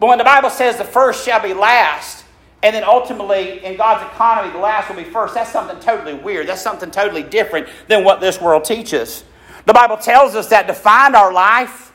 But 0.00 0.06
when 0.06 0.16
the 0.16 0.24
Bible 0.24 0.48
says 0.48 0.78
the 0.78 0.84
first 0.84 1.26
shall 1.26 1.42
be 1.42 1.52
last 1.52 2.24
And 2.62 2.74
then 2.74 2.84
ultimately, 2.84 3.62
in 3.62 3.76
God's 3.76 4.10
economy, 4.10 4.50
the 4.50 4.58
last 4.58 4.88
will 4.88 4.96
be 4.96 5.04
first. 5.04 5.34
That's 5.34 5.52
something 5.52 5.78
totally 5.78 6.14
weird. 6.14 6.48
That's 6.48 6.62
something 6.62 6.90
totally 6.90 7.22
different 7.22 7.68
than 7.86 8.02
what 8.02 8.20
this 8.22 8.40
world 8.40 8.64
teaches. 8.64 9.24
The 9.66 9.74
Bible 9.74 9.98
tells 9.98 10.34
us 10.34 10.48
that 10.48 10.66
to 10.68 10.72
find 10.72 11.14
our 11.14 11.34
life, 11.34 11.87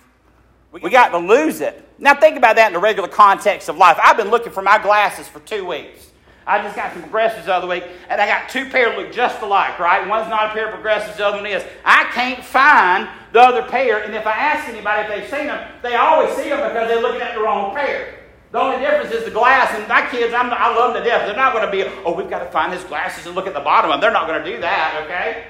we 0.81 0.89
got 0.89 1.09
to 1.09 1.19
lose 1.19 1.61
it. 1.61 1.87
Now, 1.99 2.15
think 2.15 2.37
about 2.37 2.55
that 2.55 2.67
in 2.67 2.73
the 2.73 2.79
regular 2.79 3.07
context 3.07 3.69
of 3.69 3.77
life. 3.77 3.97
I've 4.01 4.17
been 4.17 4.29
looking 4.29 4.51
for 4.51 4.63
my 4.63 4.81
glasses 4.81 5.27
for 5.27 5.39
two 5.41 5.65
weeks. 5.65 6.09
I 6.45 6.61
just 6.61 6.75
got 6.75 6.91
some 6.91 7.01
progressives 7.03 7.45
the 7.45 7.53
other 7.53 7.67
week, 7.67 7.85
and 8.09 8.19
I 8.19 8.27
got 8.27 8.49
two 8.49 8.69
pairs 8.69 8.97
look 8.97 9.13
just 9.13 9.41
alike, 9.41 9.79
right? 9.79 10.05
One's 10.07 10.29
not 10.29 10.49
a 10.49 10.53
pair 10.53 10.67
of 10.67 10.73
progressives, 10.73 11.15
the 11.15 11.25
other 11.25 11.37
one 11.37 11.45
is. 11.45 11.63
I 11.85 12.05
can't 12.11 12.43
find 12.43 13.07
the 13.31 13.39
other 13.39 13.63
pair, 13.63 14.03
and 14.03 14.13
if 14.13 14.27
I 14.27 14.31
ask 14.31 14.67
anybody 14.67 15.03
if 15.03 15.07
they've 15.07 15.39
seen 15.39 15.47
them, 15.47 15.71
they 15.81 15.95
always 15.95 16.35
see 16.35 16.49
them 16.49 16.67
because 16.67 16.89
they're 16.89 17.01
looking 17.01 17.21
at 17.21 17.35
the 17.35 17.41
wrong 17.41 17.73
pair. 17.73 18.19
The 18.51 18.59
only 18.59 18.79
difference 18.79 19.11
is 19.11 19.23
the 19.23 19.31
glass, 19.31 19.73
and 19.73 19.87
my 19.87 20.05
kids, 20.09 20.33
I'm, 20.33 20.51
i 20.51 20.75
love 20.75 20.93
them 20.93 21.03
to 21.03 21.09
death. 21.09 21.25
They're 21.25 21.35
not 21.35 21.53
going 21.53 21.65
to 21.65 21.71
be, 21.71 21.83
oh, 22.03 22.13
we've 22.13 22.29
got 22.29 22.39
to 22.39 22.51
find 22.51 22.73
his 22.73 22.83
glasses 22.83 23.25
and 23.25 23.35
look 23.35 23.47
at 23.47 23.53
the 23.53 23.61
bottom 23.61 23.89
of 23.89 23.95
them. 23.95 24.01
They're 24.01 24.11
not 24.11 24.27
going 24.27 24.43
to 24.43 24.51
do 24.51 24.59
that, 24.59 25.01
okay? 25.05 25.45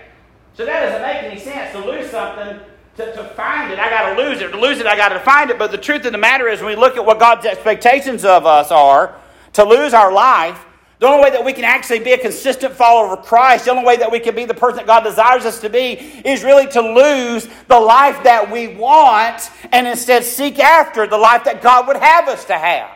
So 0.54 0.66
that 0.66 0.80
doesn't 0.86 1.02
make 1.02 1.24
any 1.24 1.40
sense 1.40 1.72
to 1.72 1.84
lose 1.84 2.12
something 2.12 2.60
to, 2.98 3.14
to 3.14 3.24
find 3.36 3.72
it. 3.72 3.80
I 3.80 3.90
got 3.90 4.14
to 4.14 4.22
lose 4.22 4.42
it. 4.42 4.52
To 4.52 4.60
lose 4.60 4.80
it, 4.80 4.86
I 4.86 4.96
got 4.96 5.10
to 5.10 5.20
find 5.20 5.50
it. 5.50 5.58
But 5.58 5.72
the 5.72 5.78
truth 5.78 6.06
of 6.06 6.12
the 6.12 6.18
matter 6.18 6.48
is, 6.48 6.62
when 6.62 6.70
we 6.70 6.76
look 6.76 6.98
at 6.98 7.06
what 7.06 7.20
God's 7.20 7.46
expectations 7.46 8.24
of 8.26 8.46
us 8.46 8.72
are, 8.72 9.16
to 9.54 9.64
lose 9.64 9.94
our 9.94 10.12
life, 10.12 10.66
the 11.00 11.08
only 11.08 11.24
way 11.24 11.32
that 11.32 11.44
we 11.44 11.54
can 11.54 11.66
actually 11.66 12.00
be 12.00 12.14
a 12.14 12.18
consistent 12.18 12.74
follower 12.74 13.18
of 13.18 13.26
Christ, 13.26 13.66
the 13.66 13.72
only 13.72 13.84
way 13.84 13.98
that 13.98 14.12
we 14.12 14.20
can 14.20 14.36
be 14.36 14.46
the 14.46 14.54
person 14.54 14.78
that 14.78 14.88
God 14.88 15.04
desires 15.04 15.44
us 15.46 15.60
to 15.62 15.70
be, 15.70 15.94
is 16.24 16.44
really 16.44 16.68
to 16.68 16.82
lose 16.82 17.48
the 17.68 17.80
life 17.80 18.24
that 18.24 18.50
we 18.50 18.68
want 18.68 19.50
and 19.72 19.88
instead 19.88 20.24
seek 20.24 20.60
after 20.60 21.06
the 21.06 21.18
life 21.18 21.44
that 21.44 21.62
God 21.62 21.88
would 21.88 21.98
have 21.98 22.28
us 22.28 22.46
to 22.46 22.58
have. 22.58 22.90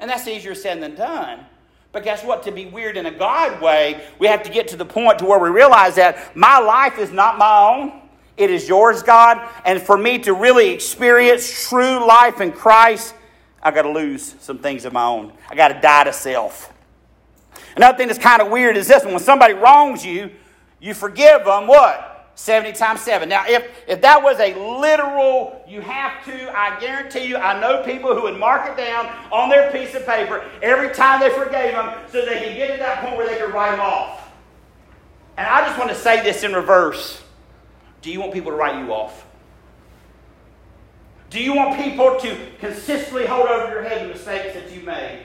And 0.00 0.10
that's 0.10 0.26
easier 0.26 0.54
said 0.54 0.82
than 0.82 0.94
done. 0.94 1.44
But 1.92 2.04
guess 2.04 2.24
what? 2.24 2.44
To 2.44 2.52
be 2.52 2.64
weird 2.66 2.96
in 2.96 3.04
a 3.04 3.10
God 3.10 3.60
way, 3.60 4.02
we 4.18 4.26
have 4.28 4.42
to 4.44 4.50
get 4.50 4.68
to 4.68 4.76
the 4.76 4.86
point 4.86 5.18
to 5.18 5.26
where 5.26 5.38
we 5.38 5.50
realize 5.50 5.96
that 5.96 6.34
my 6.34 6.58
life 6.58 6.98
is 6.98 7.12
not 7.12 7.36
my 7.36 7.68
own. 7.68 8.01
It 8.36 8.50
is 8.50 8.68
yours, 8.68 9.02
God. 9.02 9.46
And 9.64 9.80
for 9.80 9.96
me 9.96 10.18
to 10.20 10.32
really 10.32 10.70
experience 10.70 11.68
true 11.68 12.06
life 12.06 12.40
in 12.40 12.52
Christ, 12.52 13.14
I 13.62 13.70
got 13.70 13.82
to 13.82 13.90
lose 13.90 14.34
some 14.40 14.58
things 14.58 14.84
of 14.84 14.92
my 14.92 15.04
own. 15.04 15.32
I 15.50 15.54
got 15.54 15.68
to 15.68 15.80
die 15.80 16.04
to 16.04 16.12
self. 16.12 16.72
Another 17.76 17.96
thing 17.96 18.08
that's 18.08 18.18
kind 18.18 18.42
of 18.42 18.50
weird 18.50 18.76
is 18.76 18.88
this 18.88 19.04
when 19.04 19.18
somebody 19.18 19.54
wrongs 19.54 20.04
you, 20.04 20.30
you 20.80 20.94
forgive 20.94 21.44
them 21.44 21.66
what? 21.66 22.08
70 22.34 22.72
times 22.72 23.00
7. 23.02 23.28
Now, 23.28 23.44
if, 23.46 23.68
if 23.86 24.00
that 24.02 24.22
was 24.22 24.40
a 24.40 24.54
literal, 24.54 25.62
you 25.68 25.80
have 25.80 26.24
to, 26.24 26.58
I 26.58 26.80
guarantee 26.80 27.26
you, 27.26 27.36
I 27.36 27.60
know 27.60 27.82
people 27.84 28.14
who 28.14 28.22
would 28.22 28.38
mark 28.38 28.68
it 28.68 28.76
down 28.76 29.06
on 29.30 29.48
their 29.48 29.70
piece 29.70 29.94
of 29.94 30.06
paper 30.06 30.44
every 30.62 30.94
time 30.94 31.20
they 31.20 31.30
forgave 31.30 31.72
them 31.72 31.94
so 32.10 32.24
they 32.24 32.40
can 32.40 32.56
get 32.56 32.72
to 32.72 32.78
that 32.78 33.02
point 33.02 33.16
where 33.16 33.26
they 33.26 33.36
can 33.36 33.52
write 33.52 33.72
them 33.72 33.80
off. 33.80 34.32
And 35.36 35.46
I 35.46 35.66
just 35.66 35.78
want 35.78 35.90
to 35.90 35.96
say 35.96 36.22
this 36.22 36.42
in 36.42 36.52
reverse. 36.52 37.22
Do 38.02 38.10
you 38.10 38.20
want 38.20 38.32
people 38.32 38.50
to 38.50 38.56
write 38.56 38.84
you 38.84 38.92
off? 38.92 39.26
Do 41.30 41.42
you 41.42 41.54
want 41.54 41.82
people 41.82 42.18
to 42.20 42.36
consistently 42.58 43.26
hold 43.26 43.48
over 43.48 43.72
your 43.72 43.82
head 43.82 44.04
the 44.04 44.12
mistakes 44.12 44.54
that 44.54 44.70
you 44.70 44.82
made? 44.82 45.22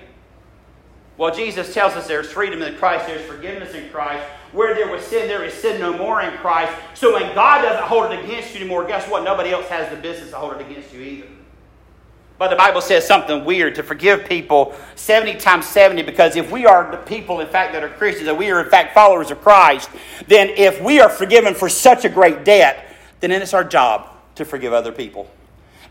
Well, 1.17 1.33
Jesus 1.33 1.73
tells 1.73 1.93
us 1.93 2.07
there's 2.07 2.31
freedom 2.31 2.61
in 2.61 2.75
Christ, 2.75 3.07
there's 3.07 3.25
forgiveness 3.27 3.73
in 3.73 3.89
Christ. 3.89 4.23
Where 4.51 4.75
there 4.75 4.89
was 4.89 5.03
sin, 5.03 5.27
there 5.27 5.43
is 5.43 5.53
sin 5.53 5.81
no 5.81 5.97
more 5.97 6.21
in 6.21 6.31
Christ. 6.37 6.71
So 6.93 7.13
when 7.13 7.33
God 7.33 7.63
doesn't 7.63 7.83
hold 7.83 8.11
it 8.13 8.23
against 8.23 8.53
you 8.53 8.61
anymore, 8.61 8.85
guess 8.87 9.09
what? 9.09 9.23
Nobody 9.23 9.49
else 9.49 9.67
has 9.67 9.89
the 9.89 9.97
business 9.97 10.29
to 10.29 10.37
hold 10.37 10.53
it 10.53 10.61
against 10.61 10.93
you 10.93 11.01
either. 11.01 11.27
But 12.37 12.49
the 12.49 12.55
Bible 12.55 12.81
says 12.81 13.07
something 13.07 13.45
weird 13.45 13.75
to 13.75 13.83
forgive 13.83 14.25
people 14.25 14.75
70 14.95 15.35
times 15.39 15.65
70 15.65 16.03
because 16.03 16.35
if 16.35 16.51
we 16.51 16.65
are 16.65 16.89
the 16.91 16.97
people, 16.97 17.39
in 17.39 17.47
fact, 17.47 17.73
that 17.73 17.83
are 17.83 17.89
Christians, 17.89 18.27
and 18.27 18.37
we 18.37 18.51
are, 18.51 18.63
in 18.63 18.69
fact, 18.69 18.93
followers 18.93 19.31
of 19.31 19.41
Christ, 19.41 19.89
then 20.27 20.49
if 20.49 20.79
we 20.81 20.99
are 20.99 21.09
forgiven 21.09 21.55
for 21.55 21.67
such 21.67 22.05
a 22.05 22.09
great 22.09 22.45
debt, 22.45 22.95
then 23.21 23.31
it's 23.31 23.53
our 23.53 23.63
job 23.63 24.09
to 24.35 24.45
forgive 24.45 24.71
other 24.71 24.91
people. 24.91 25.27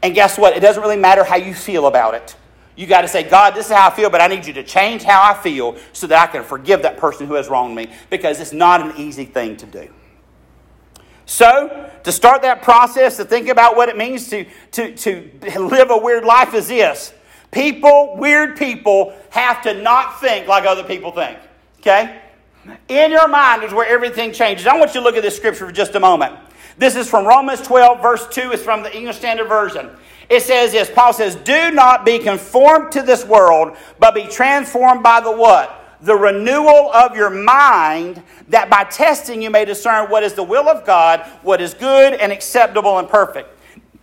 And 0.02 0.14
guess 0.14 0.38
what? 0.38 0.56
It 0.56 0.60
doesn't 0.60 0.82
really 0.82 0.96
matter 0.96 1.24
how 1.24 1.36
you 1.36 1.52
feel 1.52 1.86
about 1.88 2.14
it. 2.14 2.36
You 2.76 2.86
got 2.86 3.00
to 3.00 3.08
say, 3.08 3.22
God, 3.22 3.54
this 3.54 3.66
is 3.66 3.72
how 3.72 3.88
I 3.88 3.90
feel, 3.90 4.10
but 4.10 4.20
I 4.20 4.28
need 4.28 4.46
you 4.46 4.52
to 4.52 4.62
change 4.62 5.02
how 5.02 5.22
I 5.22 5.34
feel 5.34 5.76
so 5.92 6.06
that 6.06 6.28
I 6.28 6.30
can 6.30 6.44
forgive 6.44 6.82
that 6.82 6.98
person 6.98 7.26
who 7.26 7.34
has 7.34 7.48
wronged 7.48 7.74
me 7.74 7.90
because 8.10 8.38
it's 8.38 8.52
not 8.52 8.82
an 8.82 8.96
easy 8.98 9.24
thing 9.24 9.56
to 9.56 9.66
do. 9.66 9.88
So, 11.26 11.90
to 12.04 12.12
start 12.12 12.42
that 12.42 12.62
process, 12.62 13.16
to 13.16 13.24
think 13.24 13.48
about 13.48 13.76
what 13.76 13.88
it 13.88 13.96
means 13.96 14.28
to, 14.28 14.46
to, 14.72 14.94
to 14.94 15.30
live 15.58 15.90
a 15.90 15.98
weird 15.98 16.24
life 16.24 16.54
is 16.54 16.68
this 16.68 17.12
people, 17.50 18.16
weird 18.16 18.56
people, 18.56 19.12
have 19.30 19.62
to 19.62 19.74
not 19.74 20.20
think 20.20 20.46
like 20.46 20.64
other 20.64 20.84
people 20.84 21.10
think. 21.10 21.38
Okay? 21.80 22.20
In 22.88 23.10
your 23.10 23.28
mind 23.28 23.64
is 23.64 23.72
where 23.72 23.86
everything 23.86 24.32
changes. 24.32 24.66
I 24.66 24.76
want 24.76 24.94
you 24.94 25.00
to 25.00 25.04
look 25.04 25.16
at 25.16 25.22
this 25.22 25.36
scripture 25.36 25.66
for 25.66 25.72
just 25.72 25.94
a 25.94 26.00
moment. 26.00 26.36
This 26.78 26.94
is 26.94 27.08
from 27.08 27.26
Romans 27.26 27.60
12, 27.62 28.02
verse 28.02 28.26
2. 28.28 28.52
It's 28.52 28.62
from 28.62 28.82
the 28.82 28.94
English 28.96 29.16
Standard 29.16 29.48
Version. 29.48 29.90
It 30.28 30.42
says 30.42 30.72
this 30.72 30.90
Paul 30.90 31.12
says, 31.12 31.36
Do 31.36 31.70
not 31.70 32.04
be 32.04 32.18
conformed 32.18 32.92
to 32.92 33.02
this 33.02 33.24
world, 33.24 33.76
but 33.98 34.14
be 34.14 34.26
transformed 34.26 35.02
by 35.02 35.20
the 35.20 35.32
what? 35.32 35.85
The 36.06 36.14
renewal 36.14 36.92
of 36.92 37.16
your 37.16 37.30
mind, 37.30 38.22
that 38.48 38.70
by 38.70 38.84
testing 38.84 39.42
you 39.42 39.50
may 39.50 39.64
discern 39.64 40.08
what 40.08 40.22
is 40.22 40.34
the 40.34 40.42
will 40.44 40.68
of 40.68 40.86
God, 40.86 41.26
what 41.42 41.60
is 41.60 41.74
good 41.74 42.14
and 42.14 42.30
acceptable 42.30 43.00
and 43.00 43.08
perfect. 43.08 43.48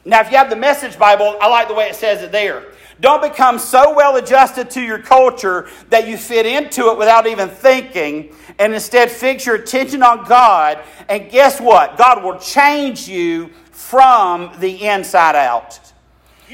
Now, 0.03 0.19
if 0.19 0.29
you 0.29 0.35
have 0.35 0.49
the 0.49 0.57
Message 0.57 0.99
Bible, 0.99 1.37
I 1.39 1.47
like 1.47 1.69
the 1.69 1.73
way 1.73 1.87
it 1.87 1.95
says 1.95 2.21
it 2.21 2.33
there. 2.33 2.73
Don't 2.99 3.21
become 3.21 3.57
so 3.57 3.95
well 3.95 4.17
adjusted 4.17 4.69
to 4.71 4.81
your 4.81 4.99
culture 4.99 5.69
that 5.91 6.05
you 6.05 6.17
fit 6.17 6.45
into 6.45 6.91
it 6.91 6.97
without 6.97 7.25
even 7.25 7.47
thinking, 7.47 8.35
and 8.59 8.73
instead 8.73 9.09
fix 9.09 9.45
your 9.45 9.55
attention 9.55 10.03
on 10.03 10.25
God. 10.25 10.83
And 11.07 11.31
guess 11.31 11.61
what? 11.61 11.97
God 11.97 12.21
will 12.21 12.37
change 12.37 13.07
you 13.07 13.49
from 13.71 14.51
the 14.59 14.87
inside 14.87 15.37
out. 15.37 15.92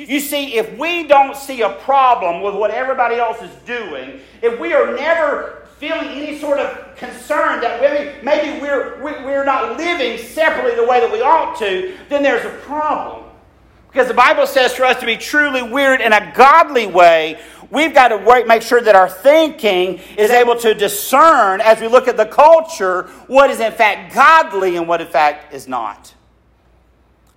You 0.08 0.20
see, 0.20 0.56
if 0.56 0.78
we 0.78 1.08
don't 1.08 1.36
see 1.36 1.62
a 1.62 1.70
problem 1.70 2.42
with 2.42 2.56
what 2.56 2.72
everybody 2.72 3.16
else 3.16 3.42
is 3.42 3.52
doing, 3.66 4.22
if 4.42 4.60
we 4.60 4.74
are 4.74 4.96
never 4.96 5.68
feeling 5.78 6.08
any 6.10 6.38
sort 6.38 6.60
of 6.60 6.96
concern 6.96 7.62
that 7.62 7.82
maybe, 7.82 8.24
maybe 8.24 8.62
we're, 8.62 9.02
we're 9.02 9.46
not 9.46 9.78
living 9.78 10.18
separately 10.18 10.76
the 10.76 10.86
way 10.86 11.00
that 11.00 11.12
we 11.12 11.22
ought 11.22 11.58
to, 11.58 11.98
then 12.10 12.24
there's 12.24 12.46
a 12.46 12.58
problem. 12.60 13.26
Because 13.90 14.08
the 14.08 14.14
Bible 14.14 14.46
says 14.46 14.76
for 14.76 14.84
us 14.84 15.00
to 15.00 15.06
be 15.06 15.18
truly 15.18 15.64
weird 15.64 16.00
in 16.00 16.14
a 16.14 16.32
godly 16.36 16.86
way, 16.86 17.40
we've 17.72 17.94
got 17.94 18.10
to 18.10 18.46
make 18.46 18.62
sure 18.62 18.82
that 18.82 18.96
our 18.96 19.10
thinking 19.10 20.00
is 20.18 20.30
able 20.30 20.56
to 20.58 20.74
discern 20.74 21.60
as 21.62 21.82
we 21.82 21.88
look 21.88 22.08
at 22.08 22.16
the 22.16 22.26
culture 22.26 23.04
what 23.28 23.50
is 23.50 23.60
in 23.60 23.72
fact 23.72 24.14
godly 24.14 24.76
and 24.76 24.88
what 24.88 25.02
in 25.02 25.08
fact 25.08 25.54
is 25.54 25.68
not. 25.68 26.14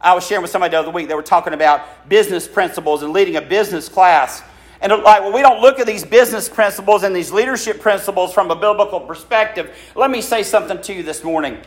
I 0.02 0.14
was 0.14 0.26
sharing 0.26 0.42
with 0.42 0.50
somebody 0.50 0.72
the 0.72 0.80
other 0.80 0.90
week, 0.90 1.08
they 1.08 1.14
were 1.14 1.22
talking 1.22 1.52
about 1.52 2.08
business 2.08 2.48
principles 2.48 3.02
and 3.02 3.12
leading 3.12 3.36
a 3.36 3.42
business 3.42 3.88
class. 3.88 4.42
And 4.80 4.90
like, 4.90 5.20
well, 5.20 5.32
we 5.32 5.42
don't 5.42 5.60
look 5.60 5.78
at 5.78 5.86
these 5.86 6.04
business 6.04 6.48
principles 6.48 7.04
and 7.04 7.14
these 7.14 7.30
leadership 7.30 7.80
principles 7.80 8.34
from 8.34 8.50
a 8.50 8.56
biblical 8.56 8.98
perspective. 8.98 9.76
Let 9.94 10.10
me 10.10 10.20
say 10.20 10.42
something 10.42 10.82
to 10.82 10.92
you 10.92 11.04
this 11.04 11.22
morning. 11.22 11.58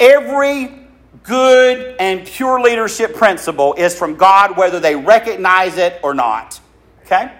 Every 0.00 0.80
good 1.22 1.96
and 2.00 2.26
pure 2.26 2.60
leadership 2.60 3.14
principle 3.14 3.74
is 3.74 3.96
from 3.96 4.16
God, 4.16 4.56
whether 4.56 4.80
they 4.80 4.96
recognize 4.96 5.76
it 5.76 6.00
or 6.02 6.14
not. 6.14 6.60
Okay? 7.06 7.30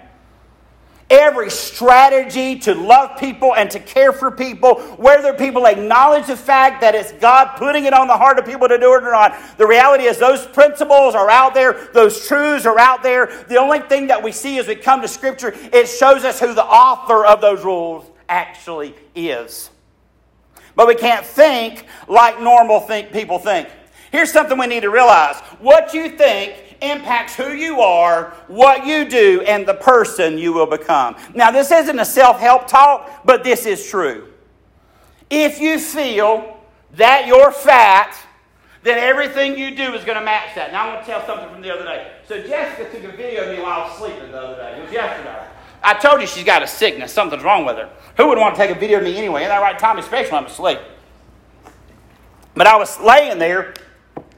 Every 1.10 1.50
strategy 1.50 2.58
to 2.60 2.74
love 2.74 3.18
people 3.18 3.54
and 3.54 3.70
to 3.70 3.80
care 3.80 4.12
for 4.12 4.30
people, 4.30 4.80
whether 4.96 5.34
people 5.34 5.66
acknowledge 5.66 6.26
the 6.26 6.36
fact 6.36 6.80
that 6.80 6.94
it's 6.94 7.12
God 7.12 7.56
putting 7.56 7.84
it 7.84 7.92
on 7.92 8.06
the 8.06 8.16
heart 8.16 8.38
of 8.38 8.46
people 8.46 8.68
to 8.68 8.78
do 8.78 8.94
it 8.94 9.02
or 9.02 9.10
not. 9.12 9.36
The 9.58 9.66
reality 9.66 10.04
is, 10.04 10.18
those 10.18 10.46
principles 10.46 11.14
are 11.14 11.30
out 11.30 11.54
there, 11.54 11.88
those 11.92 12.26
truths 12.26 12.66
are 12.66 12.78
out 12.78 13.02
there. 13.02 13.44
The 13.48 13.58
only 13.58 13.80
thing 13.80 14.08
that 14.08 14.22
we 14.22 14.32
see 14.32 14.58
as 14.58 14.66
we 14.66 14.76
come 14.76 15.02
to 15.02 15.08
Scripture, 15.08 15.54
it 15.72 15.86
shows 15.86 16.24
us 16.24 16.40
who 16.40 16.54
the 16.54 16.64
author 16.64 17.24
of 17.24 17.40
those 17.40 17.64
rules 17.64 18.04
actually 18.28 18.94
is. 19.14 19.70
But 20.76 20.88
we 20.88 20.94
can't 20.94 21.24
think 21.24 21.86
like 22.08 22.40
normal 22.40 22.80
think, 22.80 23.12
people 23.12 23.38
think. 23.38 23.68
Here's 24.10 24.32
something 24.32 24.56
we 24.58 24.66
need 24.66 24.82
to 24.82 24.90
realize 24.90 25.40
what 25.58 25.92
you 25.92 26.08
think 26.08 26.54
impacts 26.90 27.34
who 27.34 27.52
you 27.52 27.80
are, 27.80 28.34
what 28.48 28.86
you 28.86 29.08
do, 29.08 29.42
and 29.46 29.66
the 29.66 29.74
person 29.74 30.38
you 30.38 30.52
will 30.52 30.66
become. 30.66 31.16
Now, 31.34 31.50
this 31.50 31.70
isn't 31.70 31.98
a 31.98 32.04
self 32.04 32.38
help 32.38 32.66
talk, 32.66 33.24
but 33.24 33.44
this 33.44 33.66
is 33.66 33.88
true. 33.88 34.28
If 35.30 35.60
you 35.60 35.78
feel 35.78 36.60
that 36.92 37.26
you're 37.26 37.50
fat, 37.50 38.16
then 38.82 38.98
everything 38.98 39.58
you 39.58 39.74
do 39.74 39.94
is 39.94 40.04
going 40.04 40.18
to 40.18 40.24
match 40.24 40.54
that. 40.54 40.72
Now, 40.72 40.84
I 40.86 40.94
want 40.94 41.06
to 41.06 41.10
tell 41.10 41.24
something 41.26 41.48
from 41.48 41.62
the 41.62 41.72
other 41.72 41.84
day. 41.84 42.12
So, 42.28 42.40
Jessica 42.42 42.90
took 42.90 43.12
a 43.12 43.16
video 43.16 43.44
of 43.50 43.56
me 43.56 43.62
while 43.62 43.82
I 43.82 43.88
was 43.88 43.98
sleeping 43.98 44.30
the 44.30 44.38
other 44.38 44.56
day. 44.56 44.78
It 44.78 44.82
was 44.84 44.92
yesterday. 44.92 45.46
I 45.82 45.94
told 45.94 46.20
you 46.20 46.26
she's 46.26 46.44
got 46.44 46.62
a 46.62 46.66
sickness. 46.66 47.12
Something's 47.12 47.42
wrong 47.42 47.66
with 47.66 47.76
her. 47.76 47.90
Who 48.16 48.28
would 48.28 48.38
want 48.38 48.54
to 48.54 48.60
take 48.60 48.74
a 48.74 48.78
video 48.78 48.98
of 48.98 49.04
me 49.04 49.16
anyway? 49.16 49.42
In 49.42 49.48
that 49.48 49.60
right 49.60 49.78
time, 49.78 49.98
especially 49.98 50.32
when 50.32 50.44
I'm 50.44 50.50
asleep. 50.50 50.78
But 52.54 52.66
I 52.66 52.76
was 52.76 52.98
laying 53.00 53.38
there, 53.38 53.74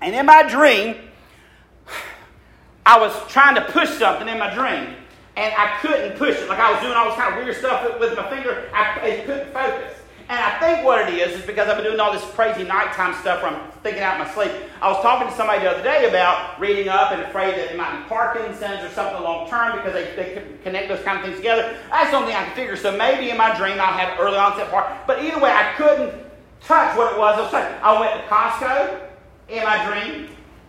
and 0.01 0.15
in 0.15 0.27
my 0.27 0.43
dream, 0.43 0.97
I 2.87 2.99
was 2.99 3.13
trying 3.29 3.57
to 3.57 3.63
push 3.63 3.91
something 3.91 4.29
in 4.29 4.39
my 4.39 4.55
dream. 4.55 4.95
and 5.37 5.53
I 5.55 5.77
couldn't 5.81 6.17
push 6.17 6.37
it. 6.37 6.49
Like 6.49 6.59
I 6.59 6.73
was 6.73 6.81
doing 6.81 6.95
all 6.95 7.07
this 7.11 7.17
kind 7.17 7.35
of 7.35 7.45
weird 7.45 7.57
stuff 7.57 8.01
with, 8.01 8.17
my 8.17 8.31
finger. 8.31 8.71
I, 8.73 9.23
couldn't 9.27 9.53
focus. 9.53 9.93
And 10.29 10.39
I 10.41 10.59
think 10.59 10.85
what 10.85 11.07
it 11.07 11.15
is 11.15 11.39
is 11.39 11.47
because 11.47 11.69
I've 11.69 11.77
been 11.77 11.85
doing 11.85 12.01
all 12.01 12.13
this 12.13 12.25
crazy 12.33 12.65
nighttime 12.65 13.15
stuff 13.21 13.43
where 13.43 13.53
I'm 13.53 13.71
thinking 13.83 14.03
out 14.03 14.19
in 14.19 14.27
my 14.27 14.33
sleep. 14.33 14.51
I 14.81 14.91
was 14.91 15.03
talking 15.03 15.29
to 15.29 15.35
somebody 15.35 15.61
the 15.61 15.71
other 15.71 15.83
day 15.83 16.09
about 16.09 16.59
reading 16.59 16.89
up 16.89 17.13
and 17.13 17.23
afraid 17.23 17.55
that 17.55 17.71
it 17.71 17.77
might 17.77 18.03
be 18.03 18.09
Parkinson's 18.09 18.83
or 18.83 18.89
something 18.91 19.23
long 19.23 19.49
term 19.49 19.77
because 19.77 19.93
they, 19.93 20.17
they 20.17 20.43
connect 20.65 20.89
those 20.89 21.03
kind 21.05 21.19
of 21.19 21.25
things 21.25 21.37
together. 21.37 21.77
That's 21.91 22.11
the 22.11 22.17
only 22.17 22.33
thing 22.33 22.37
I 22.37 22.45
can 22.47 22.55
figure. 22.57 22.77
So 22.77 22.97
maybe 22.97 23.31
in 23.31 23.37
my 23.37 23.55
dream 23.57 23.79
I'll 23.79 23.93
have 23.93 24.19
early 24.19 24.39
onset 24.39 24.71
part. 24.71 25.07
But 25.07 25.23
either 25.23 25.39
way, 25.39 25.53
I 25.53 25.75
couldn't 25.77 26.15
touch 26.61 26.97
what 26.97 27.13
it 27.13 27.19
was 27.19 27.39
I 27.39 27.43
was. 27.43 27.55
I 27.83 28.01
went 28.01 28.15
to 28.15 28.27
Costco 28.27 29.07
in 29.49 29.63
my 29.63 29.85
dream, 29.87 30.29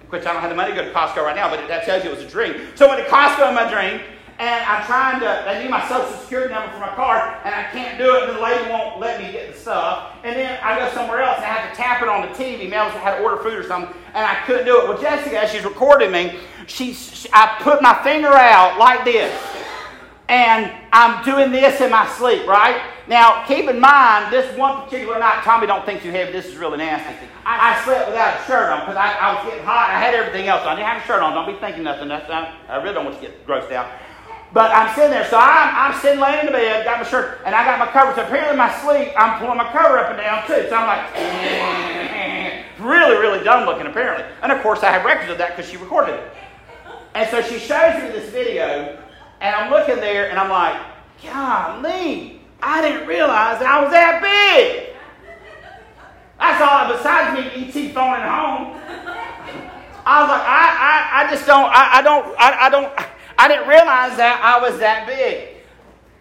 which 0.10 0.26
I 0.26 0.34
don't 0.34 0.42
have 0.42 0.50
the 0.50 0.56
money 0.56 0.72
to 0.72 0.76
go 0.76 0.86
to 0.86 0.94
Costco 0.94 1.24
right 1.24 1.36
now, 1.36 1.50
but 1.50 1.68
that 1.68 1.86
tells 1.86 2.04
you 2.04 2.12
it 2.12 2.16
was 2.16 2.26
a 2.26 2.30
dream. 2.30 2.68
So 2.76 2.88
I 2.88 2.96
went 2.96 3.06
to 3.06 3.12
Costco 3.12 3.50
in 3.50 3.56
my 3.56 3.70
dream 3.70 4.02
and 4.40 4.64
I'm 4.66 4.86
trying 4.86 5.20
to, 5.22 5.44
they 5.46 5.64
need 5.64 5.72
my 5.72 5.82
social 5.90 6.12
security 6.20 6.54
number 6.54 6.72
for 6.72 6.80
my 6.80 6.94
card, 6.94 7.38
and 7.44 7.56
I 7.56 7.64
can't 7.72 7.98
do 7.98 8.16
it, 8.18 8.30
and 8.30 8.38
the 8.38 8.42
lady 8.42 8.70
won't 8.70 9.00
let 9.00 9.20
me 9.20 9.32
get 9.32 9.52
the 9.52 9.60
stuff. 9.60 10.14
And 10.24 10.36
then 10.36 10.60
I 10.62 10.78
go 10.78 10.94
somewhere 10.94 11.22
else, 11.22 11.38
and 11.38 11.46
I 11.46 11.50
have 11.50 11.72
to 11.72 11.76
tap 11.76 12.04
it 12.04 12.08
on 12.08 12.22
the 12.22 12.28
TV. 12.36 12.60
Maybe 12.60 12.76
I 12.76 12.88
had 12.90 13.18
to 13.18 13.24
order 13.24 13.42
food 13.42 13.54
or 13.54 13.64
something, 13.64 13.96
and 14.14 14.24
I 14.24 14.36
couldn't 14.46 14.66
do 14.66 14.80
it. 14.80 14.88
Well, 14.88 15.02
Jessica, 15.02 15.40
as 15.40 15.52
she's 15.52 15.64
recording 15.64 16.12
me, 16.12 16.38
she, 16.68 16.94
she, 16.94 17.28
I 17.34 17.58
put 17.62 17.82
my 17.82 17.96
finger 18.04 18.28
out 18.28 18.78
like 18.78 19.04
this, 19.06 19.34
and 20.30 20.72
I'm 20.92 21.24
doing 21.24 21.52
this 21.52 21.80
in 21.80 21.90
my 21.90 22.06
sleep, 22.08 22.46
right? 22.48 22.82
Now, 23.08 23.46
keep 23.48 23.70
in 23.70 23.80
mind, 23.80 24.34
this 24.34 24.58
one 24.58 24.84
particular 24.84 25.18
night, 25.20 25.42
Tommy, 25.44 25.68
don't 25.68 25.86
think 25.86 26.02
too 26.02 26.12
heavy. 26.12 26.34
This 26.34 26.48
is 26.48 26.58
really 26.58 26.78
nasty. 26.78 27.16
I, 27.46 27.76
I 27.76 27.84
slept 27.86 28.10
without 28.10 28.42
a 28.42 28.44
shirt 28.44 28.70
on 28.70 28.82
because 28.82 28.98
I, 28.98 29.14
I, 29.14 29.36
was 29.36 29.46
getting 29.50 29.64
hot. 29.64 29.90
I 29.90 30.00
had 30.00 30.14
everything 30.14 30.50
else 30.50 30.64
on. 30.64 30.70
I 30.70 30.76
didn't 30.76 30.88
have 30.88 31.04
a 31.04 31.08
shirt 31.08 31.24
on. 31.24 31.34
Don't 31.34 31.48
be 31.48 31.58
thinking 31.60 31.84
nothing. 31.84 32.10
That's, 32.10 32.30
I, 32.30 32.54
I 32.68 32.84
really 32.84 32.94
don't 32.94 33.06
want 33.06 33.22
you 33.22 33.30
to 33.30 33.34
get 33.34 33.48
grossed 33.48 33.72
out. 33.72 33.88
But 34.52 34.72
I'm 34.72 34.94
sitting 34.96 35.12
there, 35.12 35.28
so 35.30 35.38
I'm, 35.38 35.94
I'm 35.94 36.00
sitting 36.02 36.20
laying 36.20 36.40
in 36.40 36.46
the 36.48 36.52
bed, 36.52 36.84
got 36.84 37.00
my 37.00 37.08
shirt, 37.08 37.42
and 37.46 37.56
I 37.56 37.64
got 37.64 37.80
my 37.80 37.88
cover. 37.88 38.14
So 38.16 38.24
apparently, 38.24 38.58
my 38.58 38.72
sleep, 38.80 39.14
I'm 39.16 39.40
pulling 39.40 39.58
my 39.58 39.72
cover 39.72 40.00
up 40.00 40.10
and 40.10 40.18
down 40.18 40.48
too. 40.48 40.68
So 40.68 40.76
I'm 40.76 40.88
like, 40.88 42.76
really, 42.80 43.16
really 43.16 43.44
dumb 43.44 43.66
looking, 43.66 43.88
apparently. 43.88 44.26
And 44.44 44.52
of 44.52 44.62
course, 44.62 44.84
I 44.84 44.92
have 44.92 45.06
records 45.06 45.32
of 45.32 45.38
that 45.38 45.56
because 45.56 45.70
she 45.70 45.78
recorded 45.78 46.16
it. 46.16 46.32
And 47.16 47.30
so 47.30 47.42
she 47.42 47.60
shows 47.60 47.96
me 48.02 48.10
this 48.12 48.30
video, 48.30 48.98
and 49.42 49.56
I'm 49.56 49.72
looking 49.72 49.98
there, 49.98 50.30
and 50.30 50.40
I'm 50.40 50.50
like, 50.50 50.80
golly, 51.24 52.42
I 52.62 52.82
didn't 52.82 53.08
realize 53.08 53.62
I 53.62 53.82
was 53.82 53.92
that 53.92 54.22
big. 54.22 54.96
That's 56.40 56.62
all. 56.62 56.96
Besides 56.96 57.38
me, 57.38 57.66
ET 57.66 57.94
phoning 57.94 58.22
home, 58.22 58.78
I 60.06 60.22
was 60.22 60.30
like, 60.30 60.46
I, 60.46 61.22
I, 61.22 61.26
I 61.26 61.32
just 61.32 61.46
don't, 61.46 61.70
I, 61.70 61.98
I 61.98 62.02
don't, 62.02 62.36
I, 62.40 62.66
I 62.66 62.70
don't. 62.70 62.94
I 63.40 63.48
didn't 63.48 63.68
realize 63.68 64.18
that 64.18 64.42
I 64.44 64.60
was 64.68 64.80
that 64.80 65.06
big. 65.06 65.58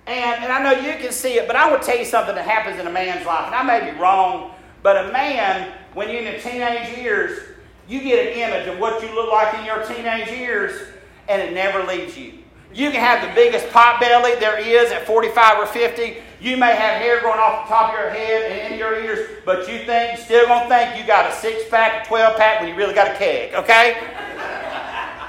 And, 0.06 0.44
and 0.44 0.52
I 0.52 0.62
know 0.62 0.80
you 0.80 0.99
can 0.99 1.12
see 1.12 1.38
it, 1.38 1.46
but 1.46 1.56
I 1.56 1.70
would 1.70 1.82
tell 1.82 1.96
you 1.96 2.04
something 2.04 2.35
that 2.35 2.44
happens 2.44 2.78
in 2.78 2.87
a 2.87 2.92
man's 2.92 3.26
life. 3.26 3.46
And 3.46 3.54
I 3.54 3.62
may 3.62 3.90
be 3.90 3.99
wrong, 3.99 4.52
but 4.82 5.06
a 5.06 5.12
man, 5.12 5.73
when 5.94 6.11
you're 6.11 6.20
in 6.20 6.32
the 6.32 6.38
teenage 6.38 6.96
years, 6.96 7.40
you 7.88 8.02
get 8.02 8.26
an 8.26 8.32
image 8.35 8.68
of 8.68 8.78
what 8.78 9.02
you 9.02 9.14
look 9.14 9.32
like 9.32 9.54
in 9.58 9.64
your 9.64 9.82
teenage 9.85 10.28
years, 10.28 10.88
and 11.28 11.40
it 11.40 11.54
never 11.54 11.82
leaves 11.85 12.16
you. 12.16 12.35
You 12.75 12.90
can 12.90 13.00
have 13.00 13.26
the 13.26 13.35
biggest 13.35 13.70
pot 13.70 14.00
belly 14.00 14.35
there 14.37 14.58
is 14.58 14.92
at 14.92 15.06
45 15.06 15.58
or 15.58 15.66
50. 15.66 16.16
You 16.40 16.56
may 16.56 16.75
have 16.75 17.00
hair 17.00 17.20
growing 17.20 17.38
off 17.38 17.66
the 17.66 17.75
top 17.75 17.92
of 17.92 17.99
your 17.99 18.11
head 18.11 18.52
and 18.52 18.73
in 18.73 18.78
your 18.78 19.00
ears, 19.00 19.40
but 19.44 19.61
you 19.68 19.85
think, 19.87 20.18
still 20.18 20.46
gonna 20.46 20.68
think 20.68 21.00
you 21.00 21.06
got 21.06 21.30
a 21.30 21.35
six 21.35 21.68
pack, 21.70 22.04
a 22.04 22.08
12 22.08 22.37
pack 22.37 22.61
when 22.61 22.68
you 22.68 22.75
really 22.75 22.94
got 22.94 23.08
a 23.08 23.14
keg, 23.14 23.54
okay? 23.54 23.96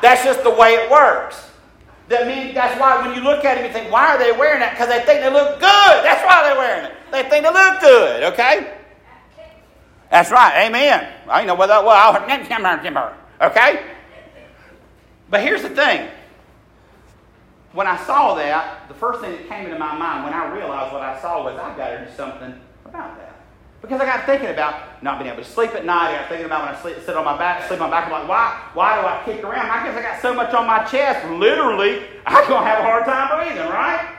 That's 0.02 0.24
just 0.24 0.44
the 0.44 0.50
way 0.50 0.74
it 0.74 0.92
works. 0.92 1.50
That 2.10 2.28
means 2.28 2.54
that's 2.54 2.80
why 2.80 3.06
when 3.06 3.16
you 3.16 3.22
look 3.22 3.44
at 3.46 3.56
them, 3.56 3.66
you 3.66 3.72
think, 3.72 3.92
why 3.92 4.16
are 4.16 4.18
they 4.18 4.32
wearing 4.32 4.60
that? 4.60 4.72
Because 4.72 4.88
they 4.88 5.00
think 5.06 5.22
they 5.22 5.32
look 5.32 5.60
good. 5.60 6.04
That's 6.04 6.24
why 6.26 6.44
they're 6.44 6.58
wearing 6.58 6.86
it. 6.86 6.94
They 7.12 7.24
think 7.24 7.46
they 7.46 7.52
look 7.52 7.82
good, 7.82 8.24
okay? 8.34 8.74
That's 10.10 10.32
right. 10.32 10.66
Amen. 10.68 11.12
I 11.30 11.44
know 11.44 11.56
what 11.56 11.68
that 11.68 11.84
was. 11.84 12.16
Okay? 13.40 13.86
But 15.30 15.42
here's 15.42 15.62
the 15.62 15.70
thing. 15.70 16.10
When 17.78 17.86
I 17.86 17.96
saw 17.96 18.34
that, 18.34 18.88
the 18.88 18.96
first 18.96 19.22
thing 19.22 19.34
that 19.34 19.48
came 19.48 19.66
into 19.66 19.78
my 19.78 19.96
mind 19.96 20.24
when 20.24 20.34
I 20.34 20.52
realized 20.52 20.92
what 20.92 21.04
I 21.04 21.22
saw 21.22 21.44
was 21.44 21.60
I've 21.60 21.78
got 21.78 21.90
to 21.92 22.06
do 22.08 22.12
something 22.12 22.60
about 22.84 23.16
that. 23.20 23.36
Because 23.84 24.02
I 24.02 24.06
got 24.06 24.26
thinking 24.26 24.50
about 24.50 25.04
not 25.04 25.20
being 25.20 25.32
able 25.32 25.44
to 25.44 25.48
sleep 25.48 25.76
at 25.76 25.86
night. 25.86 26.10
I 26.10 26.22
got 26.22 26.28
thinking 26.28 26.48
about 26.48 26.66
when 26.66 26.74
I 26.74 26.82
sleep, 26.82 26.96
sit 27.06 27.16
on 27.16 27.24
my 27.24 27.38
back, 27.38 27.68
sleep 27.68 27.80
on 27.80 27.92
my 27.92 28.00
back. 28.00 28.08
I'm 28.08 28.14
like, 28.14 28.28
why, 28.28 28.64
why 28.74 29.00
do 29.00 29.08
I 29.08 29.22
kick 29.26 29.44
around? 29.44 29.70
I 29.70 29.86
guess 29.86 29.96
I 29.96 30.02
got 30.02 30.20
so 30.24 30.34
much 30.34 30.56
on 30.56 30.66
my 30.66 30.86
chest. 30.86 31.30
Literally, 31.30 32.02
I'm 32.26 32.50
going 32.50 32.64
to 32.64 32.68
have 32.68 32.80
a 32.80 32.82
hard 32.82 33.06
time 33.06 33.38
breathing, 33.38 33.70
right? 33.70 34.12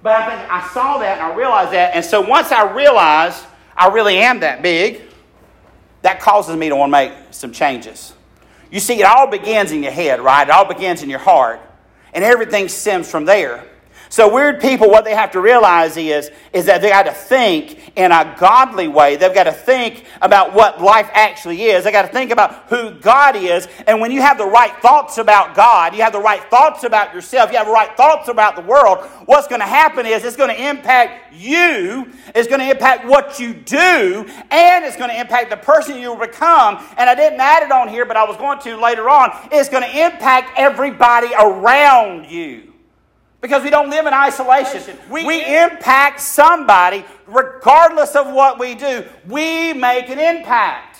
But 0.00 0.12
I 0.12 0.28
think 0.28 0.48
I 0.48 0.68
saw 0.68 0.98
that 0.98 1.18
and 1.18 1.32
I 1.32 1.34
realized 1.34 1.72
that. 1.72 1.96
And 1.96 2.04
so 2.04 2.20
once 2.20 2.52
I 2.52 2.72
realized 2.72 3.44
I 3.76 3.88
really 3.88 4.18
am 4.18 4.38
that 4.38 4.62
big, 4.62 5.00
that 6.02 6.20
causes 6.20 6.56
me 6.56 6.68
to 6.68 6.76
want 6.76 6.90
to 6.90 6.92
make 6.92 7.12
some 7.32 7.50
changes. 7.50 8.14
You 8.70 8.78
see, 8.78 9.00
it 9.00 9.04
all 9.04 9.26
begins 9.26 9.72
in 9.72 9.82
your 9.82 9.90
head, 9.90 10.20
right? 10.20 10.46
It 10.46 10.52
all 10.52 10.64
begins 10.64 11.02
in 11.02 11.10
your 11.10 11.18
heart. 11.18 11.62
And 12.12 12.24
everything 12.24 12.68
stems 12.68 13.10
from 13.10 13.24
there. 13.24 13.64
So 14.10 14.32
weird 14.32 14.60
people, 14.60 14.88
what 14.88 15.04
they 15.04 15.14
have 15.14 15.32
to 15.32 15.40
realize 15.40 15.96
is, 15.96 16.30
is 16.52 16.66
that 16.66 16.80
they 16.80 16.88
got 16.88 17.04
to 17.04 17.12
think 17.12 17.92
in 17.96 18.10
a 18.10 18.34
godly 18.38 18.88
way. 18.88 19.16
They've 19.16 19.34
got 19.34 19.44
to 19.44 19.52
think 19.52 20.04
about 20.22 20.54
what 20.54 20.80
life 20.80 21.10
actually 21.12 21.62
is. 21.64 21.84
They 21.84 21.92
got 21.92 22.02
to 22.02 22.12
think 22.12 22.30
about 22.30 22.68
who 22.68 22.92
God 22.92 23.36
is. 23.36 23.68
And 23.86 24.00
when 24.00 24.10
you 24.10 24.22
have 24.22 24.38
the 24.38 24.46
right 24.46 24.74
thoughts 24.80 25.18
about 25.18 25.54
God, 25.54 25.94
you 25.94 26.02
have 26.02 26.12
the 26.12 26.20
right 26.20 26.42
thoughts 26.44 26.84
about 26.84 27.14
yourself, 27.14 27.50
you 27.50 27.58
have 27.58 27.66
the 27.66 27.72
right 27.72 27.94
thoughts 27.96 28.28
about 28.28 28.56
the 28.56 28.62
world, 28.62 29.04
what's 29.26 29.48
going 29.48 29.60
to 29.60 29.66
happen 29.66 30.06
is 30.06 30.24
it's 30.24 30.36
going 30.36 30.54
to 30.54 30.68
impact 30.68 31.34
you, 31.34 32.10
it's 32.34 32.48
going 32.48 32.60
to 32.60 32.70
impact 32.70 33.06
what 33.06 33.38
you 33.38 33.52
do, 33.52 34.26
and 34.50 34.84
it's 34.84 34.96
going 34.96 35.10
to 35.10 35.20
impact 35.20 35.50
the 35.50 35.56
person 35.56 35.98
you 35.98 36.16
become. 36.16 36.84
And 36.96 37.10
I 37.10 37.14
didn't 37.14 37.40
add 37.40 37.62
it 37.62 37.72
on 37.72 37.88
here, 37.88 38.04
but 38.04 38.16
I 38.16 38.24
was 38.24 38.36
going 38.36 38.58
to 38.60 38.76
later 38.76 39.08
on. 39.10 39.30
It's 39.52 39.68
going 39.68 39.82
to 39.82 40.06
impact 40.06 40.52
everybody 40.56 41.28
around 41.34 42.30
you. 42.30 42.67
Because 43.40 43.62
we 43.62 43.70
don't 43.70 43.88
live 43.88 44.06
in 44.06 44.12
isolation. 44.12 44.98
We, 45.10 45.24
we 45.24 45.56
impact 45.56 46.20
somebody 46.20 47.04
regardless 47.26 48.16
of 48.16 48.32
what 48.32 48.58
we 48.58 48.74
do. 48.74 49.04
We 49.26 49.72
make 49.72 50.08
an 50.08 50.18
impact. 50.18 50.98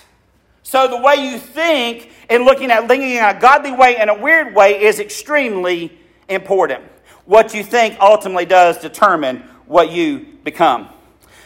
So 0.62 0.86
the 0.86 0.98
way 0.98 1.16
you 1.16 1.38
think 1.38 2.12
and 2.28 2.44
looking 2.44 2.70
at 2.70 2.86
thinking 2.86 3.10
in 3.10 3.24
a 3.24 3.38
godly 3.38 3.72
way 3.72 3.96
and 3.96 4.10
a 4.10 4.14
weird 4.14 4.54
way 4.54 4.82
is 4.82 5.00
extremely 5.00 5.98
important. 6.28 6.84
What 7.24 7.54
you 7.54 7.64
think 7.64 7.96
ultimately 8.00 8.44
does 8.44 8.78
determine 8.78 9.38
what 9.66 9.90
you 9.90 10.26
become. 10.44 10.88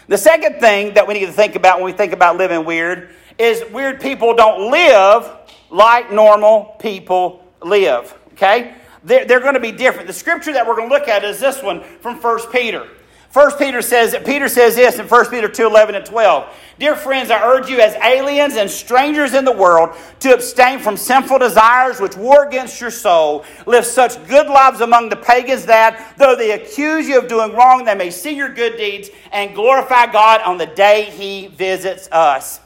The 0.08 0.18
second 0.18 0.60
thing 0.60 0.94
that 0.94 1.06
we 1.06 1.14
need 1.14 1.26
to 1.26 1.32
think 1.32 1.54
about 1.54 1.78
when 1.78 1.86
we 1.86 1.92
think 1.92 2.12
about 2.12 2.36
living 2.36 2.64
weird 2.64 3.14
is 3.38 3.64
weird 3.72 4.00
people 4.00 4.34
don't 4.34 4.70
live 4.70 5.30
like 5.70 6.12
normal 6.12 6.76
people 6.78 7.44
live. 7.62 8.14
Okay? 8.32 8.74
They're, 9.04 9.24
they're 9.24 9.40
going 9.40 9.54
to 9.54 9.60
be 9.60 9.72
different. 9.72 10.06
The 10.06 10.12
scripture 10.12 10.52
that 10.52 10.66
we're 10.66 10.76
going 10.76 10.88
to 10.88 10.94
look 10.94 11.08
at 11.08 11.24
is 11.24 11.40
this 11.40 11.62
one 11.62 11.82
from 12.00 12.20
1 12.20 12.50
Peter. 12.50 12.86
1 13.32 13.56
Peter 13.56 13.80
says 13.80 14.14
Peter 14.26 14.46
says 14.46 14.76
this 14.76 14.98
in 14.98 15.08
1 15.08 15.30
Peter 15.30 15.48
2 15.48 15.66
11 15.66 15.94
and 15.94 16.04
12. 16.04 16.54
Dear 16.78 16.94
friends, 16.94 17.30
I 17.30 17.42
urge 17.42 17.70
you 17.70 17.80
as 17.80 17.94
aliens 17.94 18.56
and 18.56 18.70
strangers 18.70 19.32
in 19.32 19.46
the 19.46 19.52
world 19.52 19.96
to 20.20 20.34
abstain 20.34 20.80
from 20.80 20.98
sinful 20.98 21.38
desires 21.38 21.98
which 21.98 22.14
war 22.14 22.46
against 22.46 22.78
your 22.78 22.90
soul. 22.90 23.46
Live 23.66 23.86
such 23.86 24.22
good 24.28 24.48
lives 24.48 24.82
among 24.82 25.08
the 25.08 25.16
pagans 25.16 25.64
that, 25.64 26.14
though 26.18 26.36
they 26.36 26.50
accuse 26.50 27.08
you 27.08 27.18
of 27.18 27.26
doing 27.26 27.54
wrong, 27.54 27.86
they 27.86 27.94
may 27.94 28.10
see 28.10 28.36
your 28.36 28.50
good 28.50 28.76
deeds 28.76 29.08
and 29.30 29.54
glorify 29.54 30.12
God 30.12 30.42
on 30.42 30.58
the 30.58 30.66
day 30.66 31.04
He 31.04 31.46
visits 31.46 32.10
us. 32.12 32.60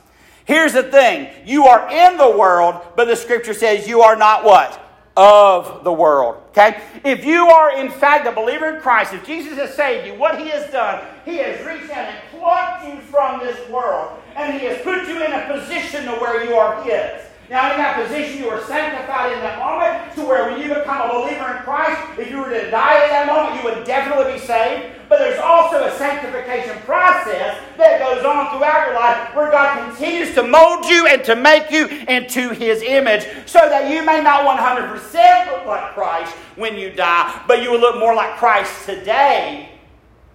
Here's 0.46 0.72
the 0.72 0.82
thing 0.82 1.28
you 1.44 1.66
are 1.66 1.88
in 1.88 2.16
the 2.16 2.36
world, 2.36 2.82
but 2.96 3.04
the 3.04 3.16
scripture 3.16 3.54
says 3.54 3.86
you 3.86 4.00
are 4.00 4.16
not 4.16 4.42
what? 4.42 4.85
Of 5.16 5.82
the 5.84 5.92
world. 5.92 6.42
Okay? 6.50 6.80
If 7.04 7.24
you 7.24 7.46
are 7.46 7.78
in 7.78 7.90
fact 7.90 8.26
a 8.26 8.32
believer 8.32 8.74
in 8.74 8.80
Christ, 8.80 9.14
if 9.14 9.24
Jesus 9.26 9.58
has 9.58 9.74
saved 9.74 10.06
you, 10.06 10.14
what 10.14 10.38
he 10.38 10.48
has 10.48 10.70
done, 10.70 11.04
he 11.24 11.38
has 11.38 11.64
reached 11.66 11.90
out 11.90 12.08
and 12.08 12.18
plucked 12.30 12.86
you 12.86 13.00
from 13.00 13.40
this 13.40 13.68
world, 13.70 14.18
and 14.34 14.58
he 14.58 14.66
has 14.66 14.80
put 14.82 15.08
you 15.08 15.24
in 15.24 15.32
a 15.32 15.46
position 15.46 16.04
to 16.04 16.12
where 16.12 16.44
you 16.44 16.54
are 16.54 16.82
his. 16.82 17.22
Now, 17.48 17.70
in 17.70 17.78
that 17.78 18.02
position, 18.02 18.42
you 18.42 18.48
are 18.48 18.60
sanctified 18.64 19.32
in 19.32 19.38
that 19.38 19.58
moment 19.60 20.14
to 20.16 20.24
where 20.26 20.50
when 20.50 20.60
you 20.60 20.74
become 20.74 21.08
a 21.08 21.14
believer 21.14 21.56
in 21.56 21.62
Christ, 21.62 22.18
if 22.18 22.28
you 22.28 22.38
were 22.38 22.50
to 22.50 22.70
die 22.70 23.04
at 23.04 23.10
that 23.10 23.26
moment, 23.28 23.62
you 23.62 23.70
would 23.70 23.86
definitely 23.86 24.32
be 24.32 24.38
saved. 24.40 24.96
But 25.08 25.20
there's 25.20 25.38
also 25.38 25.84
a 25.84 25.92
sanctification 25.96 26.76
process 26.82 27.56
that 27.76 28.00
goes 28.00 28.24
on 28.24 28.50
throughout 28.50 28.86
your 28.86 28.96
life 28.96 29.34
where 29.36 29.52
God 29.52 29.88
continues 29.88 30.34
to 30.34 30.42
mold 30.42 30.86
you 30.86 31.06
and 31.06 31.22
to 31.22 31.36
make 31.36 31.70
you 31.70 31.86
into 32.08 32.50
His 32.50 32.82
image 32.82 33.22
so 33.46 33.60
that 33.60 33.92
you 33.92 34.04
may 34.04 34.20
not 34.20 34.42
100% 34.44 35.52
look 35.52 35.66
like 35.66 35.94
Christ 35.94 36.34
when 36.56 36.76
you 36.76 36.90
die, 36.90 37.44
but 37.46 37.62
you 37.62 37.70
will 37.70 37.80
look 37.80 38.00
more 38.00 38.14
like 38.16 38.36
Christ 38.38 38.86
today 38.86 39.70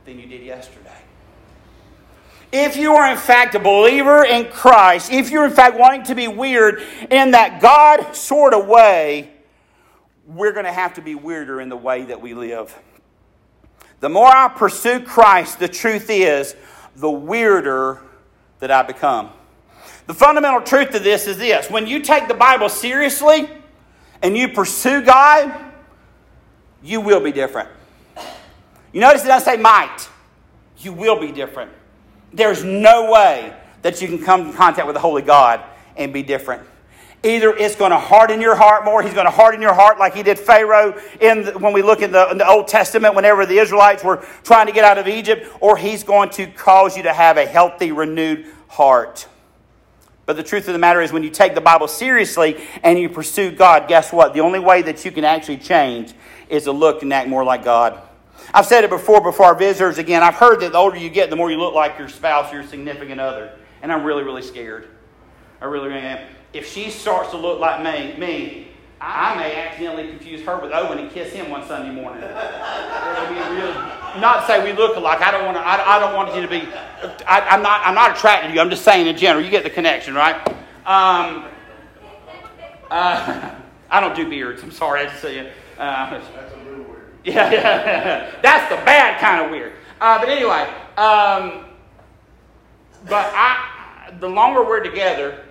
than 0.06 0.18
you 0.18 0.28
did 0.28 0.44
yesterday. 0.44 0.81
If 2.52 2.76
you 2.76 2.96
are 2.96 3.10
in 3.10 3.18
fact 3.18 3.56
a 3.56 3.60
believer 3.60 4.26
in 4.26 4.52
Christ, 4.52 5.12
if 5.12 5.32
you're 5.32 5.46
in 5.46 5.52
fact 5.52 5.78
wanting 5.78 6.04
to 6.04 6.16
be 6.16 6.28
weird 6.28 6.84
in 7.10 7.32
that 7.32 7.62
God 7.62 8.14
sort 8.14 8.54
of 8.54 8.68
way, 8.68 9.32
we're 10.28 10.52
going 10.52 10.66
to 10.66 10.72
have 10.72 10.96
to 10.96 11.02
be 11.02 11.16
weirder 11.16 11.62
in 11.62 11.70
the 11.70 11.78
way 11.78 12.04
that 12.04 12.22
we 12.22 12.34
live. 12.34 12.78
The 14.02 14.10
more 14.10 14.28
I 14.28 14.50
pursue 14.50 15.00
Christ, 15.00 15.60
the 15.60 15.68
truth 15.68 16.10
is, 16.10 16.56
the 16.96 17.10
weirder 17.10 18.02
that 18.60 18.70
I 18.70 18.84
become. 18.84 19.30
The 20.08 20.14
fundamental 20.14 20.62
truth 20.62 20.94
of 20.94 21.04
this 21.04 21.28
is 21.28 21.38
this 21.38 21.70
when 21.70 21.88
you 21.88 22.02
take 22.02 22.28
the 22.28 22.34
Bible 22.34 22.68
seriously 22.68 23.50
and 24.22 24.36
you 24.36 24.50
pursue 24.50 25.02
God, 25.02 25.74
you 26.84 27.00
will 27.00 27.22
be 27.22 27.32
different. 27.32 27.70
You 28.92 29.00
notice 29.00 29.24
it 29.24 29.28
doesn't 29.28 29.46
say 29.46 29.62
might, 29.62 30.10
you 30.80 30.92
will 30.92 31.20
be 31.20 31.32
different. 31.32 31.72
There's 32.34 32.64
no 32.64 33.12
way 33.12 33.54
that 33.82 34.02
you 34.02 34.08
can 34.08 34.24
come 34.24 34.48
in 34.48 34.54
contact 34.54 34.88
with 34.88 34.96
the 34.96 35.02
Holy 35.02 35.22
God 35.22 35.62
and 35.96 36.14
be 36.14 36.24
different. 36.24 36.64
Either 37.24 37.56
it's 37.56 37.76
going 37.76 37.92
to 37.92 38.00
harden 38.00 38.42
your 38.42 38.56
heart 38.56 38.84
more. 38.84 39.04
He's 39.04 39.14
going 39.14 39.28
to 39.28 39.32
harden 39.32 39.62
your 39.62 39.74
heart 39.74 40.00
like 40.00 40.16
he 40.16 40.24
did 40.24 40.40
Pharaoh 40.40 41.00
in 41.20 41.44
the, 41.44 41.52
when 41.60 41.72
we 41.72 41.84
look 41.84 42.02
in 42.02 42.12
the, 42.12 42.30
in 42.32 42.40
the 42.40 42.48
Old 42.48 42.68
Testament, 42.68 43.14
whenever 43.14 43.46
the 43.46 43.60
Israelites 43.60 44.04
were 44.04 44.26
trying 44.44 44.66
to 44.66 44.72
get 44.72 44.84
out 44.84 44.98
of 44.98 45.08
Egypt, 45.08 45.48
or 45.60 45.78
he's 45.78 46.04
going 46.04 46.30
to 46.32 46.48
cause 46.48 46.98
you 46.98 47.04
to 47.04 47.14
have 47.14 47.38
a 47.38 47.46
healthy, 47.46 47.92
renewed 47.92 48.48
heart. 48.70 49.28
But 50.26 50.36
the 50.36 50.44
truth 50.44 50.68
of 50.68 50.74
the 50.74 50.80
matter 50.80 51.02
is, 51.02 51.12
when 51.12 51.24
you 51.24 51.30
take 51.30 51.54
the 51.54 51.62
Bible 51.62 51.88
seriously 51.88 52.58
and 52.82 52.98
you 52.98 53.10
pursue 53.10 53.52
God, 53.52 53.88
guess 53.88 54.12
what? 54.12 54.34
The 54.34 54.40
only 54.40 54.60
way 54.60 54.82
that 54.84 55.04
you 55.06 55.12
can 55.12 55.26
actually 55.26 55.58
change 55.58 56.14
is 56.50 56.64
to 56.64 56.72
look 56.72 57.04
and 57.04 57.14
act 57.14 57.28
more 57.28 57.44
like 57.44 57.64
God. 57.64 58.02
I've 58.54 58.66
said 58.66 58.84
it 58.84 58.90
before 58.90 59.22
before 59.22 59.48
our 59.48 59.56
visitors 59.56 59.98
again. 59.98 60.24
I've 60.24 60.36
heard 60.36 60.60
that 60.62 60.74
the 60.74 60.78
older 60.78 60.98
you 60.98 61.10
get, 61.10 61.30
the 61.30 61.36
more 61.36 61.50
you 61.50 61.58
look 61.58 61.74
like 61.74 61.98
your 61.98 62.10
spouse 62.10 62.52
or 62.52 62.58
your 62.58 62.68
significant 62.68 63.20
other. 63.22 63.58
And 63.82 63.92
I'm 63.92 64.04
really, 64.04 64.24
really 64.24 64.42
scared. 64.42 64.90
I 65.62 65.66
really, 65.66 65.88
really 65.88 66.02
am 66.02 66.28
if 66.54 66.72
she 66.72 66.90
starts 66.90 67.32
to 67.32 67.38
look 67.38 67.60
like 67.60 67.82
me, 67.82 68.18
me, 68.20 68.68
I 69.00 69.36
may 69.36 69.56
accidentally 69.56 70.10
confuse 70.10 70.42
her 70.46 70.60
with 70.60 70.72
Owen 70.74 71.00
and 71.00 71.10
kiss 71.12 71.34
him 71.34 71.50
one 71.50 71.66
Sunday 71.66 71.92
morning. 71.92 72.22
really, 72.22 73.74
not 74.20 74.42
to 74.42 74.48
say 74.48 74.64
we 74.64 74.78
look 74.78 74.96
alike. 74.96 75.22
I 75.22 75.32
don't 75.32 75.46
want 75.46 75.58
to. 75.58 75.62
I, 75.62 75.96
I 75.96 76.00
don't 76.00 76.16
want 76.16 76.36
you 76.36 76.42
to 76.42 76.48
be. 76.48 76.68
I, 77.26 77.56
am 77.56 77.64
not. 77.64 77.82
I'm 77.84 77.96
not 77.96 78.16
attracted 78.16 78.50
to 78.50 78.54
you. 78.54 78.60
I'm 78.60 78.70
just 78.70 78.84
saying 78.84 79.08
in 79.08 79.18
general. 79.18 79.44
You 79.44 79.50
get 79.50 79.64
the 79.64 79.72
connection, 79.72 80.14
right? 80.14 80.36
Um, 80.86 81.46
uh, 82.92 83.56
I 83.90 84.00
don't 84.00 84.16
do 84.16 84.30
beards. 84.30 84.62
I'm 84.62 84.72
sorry. 84.72 85.02
I 85.02 85.06
just 85.06 85.22
say 85.22 85.40
it. 85.40 85.54
Uh, 85.80 86.12
That's 86.12 86.54
a 86.54 86.58
little 86.58 86.84
weird. 86.84 87.11
Yeah, 87.26 87.52
yeah. 87.52 88.32
That's 88.42 88.70
the 88.70 88.78
bad 88.84 89.22
kind 89.22 89.46
of 89.46 89.52
weird. 89.52 89.74
Uh, 90.00 90.18
but 90.18 90.30
anyway, 90.30 90.68
um, 90.98 91.66
but 93.08 93.32
I. 93.36 93.68
The 94.20 94.28
longer 94.28 94.64
we're 94.64 94.84
together, 94.84 95.46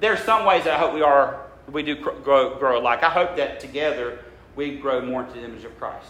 there's 0.00 0.20
some 0.20 0.46
ways 0.46 0.66
I 0.66 0.76
hope 0.76 0.94
we 0.94 1.02
are, 1.02 1.46
we 1.72 1.82
do 1.82 1.96
grow, 1.96 2.56
grow 2.56 2.78
alike. 2.78 3.02
I 3.02 3.10
hope 3.10 3.36
that 3.36 3.58
together 3.58 4.20
we 4.54 4.76
grow 4.76 5.00
more 5.00 5.22
into 5.24 5.34
the 5.34 5.44
image 5.44 5.64
of 5.64 5.76
Christ. 5.78 6.06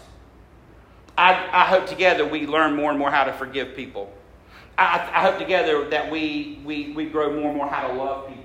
I, 1.17 1.33
I 1.51 1.65
hope 1.65 1.87
together 1.87 2.25
we 2.27 2.45
learn 2.45 2.75
more 2.75 2.91
and 2.91 2.99
more 2.99 3.09
how 3.09 3.23
to 3.23 3.33
forgive 3.33 3.75
people. 3.75 4.13
I, 4.77 5.09
I 5.13 5.21
hope 5.21 5.39
together 5.39 5.89
that 5.89 6.11
we, 6.11 6.59
we, 6.65 6.91
we 6.91 7.05
grow 7.05 7.33
more 7.33 7.49
and 7.49 7.57
more 7.57 7.67
how 7.67 7.87
to 7.87 7.93
love 7.93 8.27
people. 8.27 8.44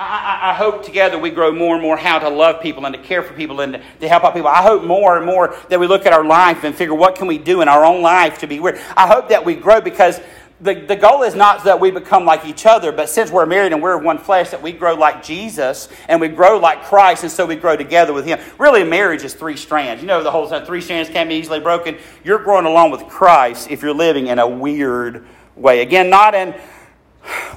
I, 0.00 0.50
I, 0.50 0.54
hope 0.54 0.84
together 0.84 1.18
we 1.18 1.30
grow 1.30 1.50
more 1.50 1.74
and 1.74 1.82
more 1.82 1.96
how 1.96 2.20
to 2.20 2.28
love 2.28 2.62
people 2.62 2.86
and 2.86 2.94
to 2.94 3.02
care 3.02 3.20
for 3.20 3.34
people 3.34 3.60
and 3.60 3.72
to, 3.72 3.82
to, 4.00 4.08
help 4.08 4.22
out 4.22 4.32
people. 4.32 4.48
I 4.48 4.62
hope 4.62 4.84
more 4.84 5.16
and 5.16 5.26
more 5.26 5.56
that 5.70 5.80
we 5.80 5.88
look 5.88 6.06
at 6.06 6.12
our 6.12 6.24
life 6.24 6.62
and 6.62 6.72
figure 6.72 6.94
what 6.94 7.16
can 7.16 7.26
we 7.26 7.36
do 7.36 7.62
in 7.62 7.68
our 7.68 7.84
own 7.84 8.00
life 8.00 8.38
to 8.38 8.46
be 8.46 8.60
weird. 8.60 8.78
I 8.96 9.08
hope 9.08 9.28
that 9.30 9.44
we 9.44 9.56
grow 9.56 9.80
because 9.80 10.20
the, 10.60 10.74
the 10.74 10.94
goal 10.94 11.22
is 11.22 11.34
not 11.34 11.64
that 11.64 11.80
we 11.80 11.90
become 11.90 12.24
like 12.24 12.44
each 12.44 12.64
other, 12.64 12.92
but 12.92 13.08
since 13.08 13.30
we're 13.30 13.46
married 13.46 13.72
and 13.72 13.82
we're 13.82 13.96
one 13.96 14.18
flesh, 14.18 14.50
that 14.50 14.62
we 14.62 14.72
grow 14.72 14.94
like 14.94 15.24
Jesus 15.24 15.88
and 16.08 16.20
we 16.20 16.28
grow 16.28 16.58
like 16.58 16.84
Christ, 16.84 17.24
and 17.24 17.32
so 17.32 17.46
we 17.46 17.56
grow 17.56 17.76
together 17.76 18.12
with 18.12 18.24
Him. 18.24 18.38
Really, 18.58 18.84
marriage 18.84 19.24
is 19.24 19.34
three 19.34 19.56
strands. 19.56 20.00
You 20.00 20.06
know, 20.08 20.22
the 20.22 20.30
whole 20.30 20.48
time, 20.48 20.64
three 20.64 20.80
strands 20.80 21.08
can't 21.10 21.28
be 21.28 21.36
easily 21.36 21.60
broken. 21.60 21.96
You're 22.24 22.42
growing 22.42 22.66
along 22.66 22.90
with 22.92 23.08
Christ 23.08 23.70
if 23.70 23.82
you're 23.82 23.94
living 23.94 24.28
in 24.28 24.38
a 24.38 24.48
weird 24.48 25.26
way. 25.56 25.80
Again, 25.80 26.10
not 26.10 26.34
in 26.34 26.54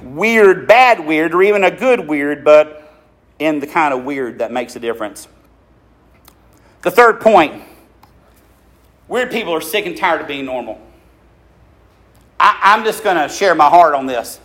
weird, 0.01 0.67
bad 0.67 1.05
weird, 1.05 1.33
or 1.33 1.43
even 1.43 1.63
a 1.63 1.71
good 1.71 2.07
weird, 2.07 2.43
but 2.43 2.81
in 3.39 3.59
the 3.59 3.67
kind 3.67 3.93
of 3.93 4.03
weird 4.03 4.39
that 4.39 4.51
makes 4.51 4.75
a 4.75 4.79
difference. 4.79 5.27
The 6.83 6.91
third 6.91 7.21
point 7.21 7.63
weird 9.07 9.29
people 9.29 9.53
are 9.53 9.61
sick 9.61 9.85
and 9.85 9.97
tired 9.97 10.21
of 10.21 10.27
being 10.27 10.45
normal. 10.45 10.79
I, 12.39 12.57
I'm 12.63 12.83
just 12.83 13.03
going 13.03 13.17
to 13.17 13.27
share 13.27 13.53
my 13.55 13.69
heart 13.69 13.93
on 13.93 14.05
this. 14.05 14.39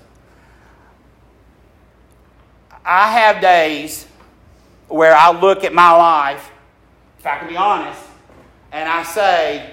I 2.85 3.11
have 3.12 3.41
days 3.41 4.07
where 4.89 5.15
I 5.15 5.31
look 5.39 5.65
at 5.65 5.73
my 5.73 5.91
life, 5.93 6.51
if 7.19 7.27
I 7.27 7.39
can 7.39 7.49
be 7.49 7.57
honest, 7.57 8.01
and 8.73 8.89
I 8.89 9.03
say, 9.03 9.73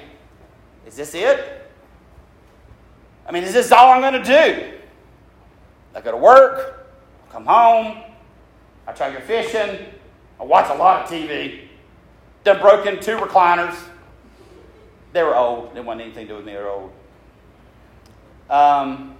Is 0.85 0.95
this 0.95 1.13
it? 1.13 1.69
I 3.27 3.31
mean, 3.31 3.43
is 3.43 3.53
this 3.53 3.71
all 3.71 3.91
I'm 3.91 4.01
going 4.01 4.23
to 4.23 4.23
do? 4.23 4.72
I 5.95 6.01
go 6.01 6.11
to 6.11 6.17
work, 6.17 6.87
I 7.27 7.31
come 7.31 7.45
home, 7.45 8.03
I 8.87 8.91
try 8.93 9.11
to 9.11 9.19
go 9.19 9.25
fishing, 9.25 9.85
I 10.39 10.43
watch 10.43 10.69
a 10.69 10.75
lot 10.75 11.03
of 11.03 11.09
TV, 11.09 11.67
done 12.43 12.59
broken 12.59 12.99
two 12.99 13.17
recliners. 13.17 13.75
They 15.13 15.23
were 15.23 15.35
old, 15.35 15.75
they 15.75 15.79
wasn't 15.79 16.01
anything 16.01 16.27
to 16.27 16.33
do 16.33 16.37
with 16.37 16.45
me, 16.45 16.53
they 16.53 16.59
were 16.59 16.69
old. 16.69 16.91
Um, 18.49 19.15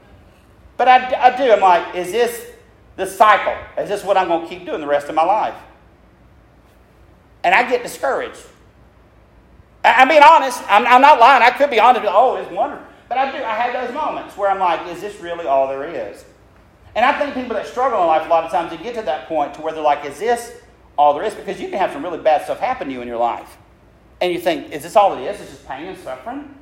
but 0.78 0.88
I, 0.88 1.32
I 1.32 1.38
do. 1.38 1.52
I'm 1.52 1.62
like, 1.62 1.96
is 1.96 2.12
this 2.12 2.52
the 2.96 3.06
cycle? 3.06 3.56
Is 3.78 3.90
this 3.90 4.04
what 4.04 4.18
I'm 4.18 4.28
going 4.28 4.44
to 4.44 4.48
keep 4.48 4.66
doing 4.66 4.82
the 4.82 4.88
rest 4.88 5.08
of 5.08 5.16
my 5.16 5.24
life? 5.24 5.56
And 7.44 7.54
I 7.54 7.70
get 7.70 7.84
discouraged. 7.84 8.42
I, 9.84 10.02
am 10.02 10.08
being 10.08 10.24
honest. 10.24 10.62
I'm, 10.70 10.86
I'm, 10.88 11.02
not 11.02 11.20
lying. 11.20 11.44
I 11.44 11.52
could 11.52 11.70
be 11.70 11.80
honest. 11.80 12.06
Oh, 12.08 12.36
it's 12.36 12.52
wonderful. 12.52 12.86
But 13.10 13.18
I 13.18 13.32
do. 13.32 13.44
I 13.44 13.54
have 13.54 13.74
those 13.74 13.94
moments 13.94 14.38
where 14.38 14.50
I'm 14.50 14.60
like, 14.60 14.88
is 14.88 15.02
this 15.02 15.20
really 15.20 15.46
all 15.46 15.68
there 15.68 15.84
is? 15.84 16.26
And 16.96 17.04
I 17.04 17.18
think 17.18 17.34
people 17.34 17.56
that 17.56 17.68
struggle 17.68 18.02
in 18.02 18.08
life, 18.08 18.26
a 18.26 18.30
lot 18.30 18.44
of 18.44 18.52
times, 18.52 18.72
they 18.72 18.78
get 18.78 18.96
to 18.96 19.02
that 19.04 19.28
point 19.28 19.56
to 19.56 19.62
where 19.62 19.74
they're 19.74 19.82
like, 19.82 20.06
is 20.06 20.20
this 20.20 20.52
all 20.98 21.14
there 21.14 21.24
is? 21.24 21.34
Because 21.34 21.60
you 21.60 21.70
can 21.70 21.80
have 21.80 21.92
some 21.92 22.04
really 22.04 22.20
bad 22.20 22.44
stuff 22.44 22.60
happen 22.60 22.88
to 22.88 22.94
you 22.94 23.02
in 23.02 23.08
your 23.08 23.18
life. 23.18 23.58
And 24.22 24.32
you 24.32 24.40
think, 24.40 24.72
is 24.72 24.84
this 24.84 24.96
all 24.96 25.18
it 25.18 25.22
is? 25.24 25.42
It's 25.42 25.50
just 25.50 25.68
pain 25.68 25.88
and 25.88 25.98
suffering? 25.98 26.56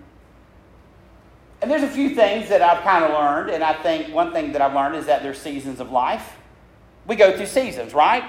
And 1.61 1.69
there's 1.69 1.83
a 1.83 1.87
few 1.87 2.15
things 2.15 2.49
that 2.49 2.61
I've 2.61 2.81
kind 2.83 3.03
of 3.03 3.11
learned, 3.11 3.51
and 3.51 3.63
I 3.63 3.73
think 3.73 4.13
one 4.13 4.31
thing 4.33 4.51
that 4.53 4.61
I've 4.61 4.73
learned 4.73 4.95
is 4.95 5.05
that 5.05 5.21
there's 5.21 5.39
seasons 5.39 5.79
of 5.79 5.91
life. 5.91 6.37
We 7.05 7.15
go 7.15 7.35
through 7.35 7.45
seasons, 7.45 7.93
right? 7.93 8.23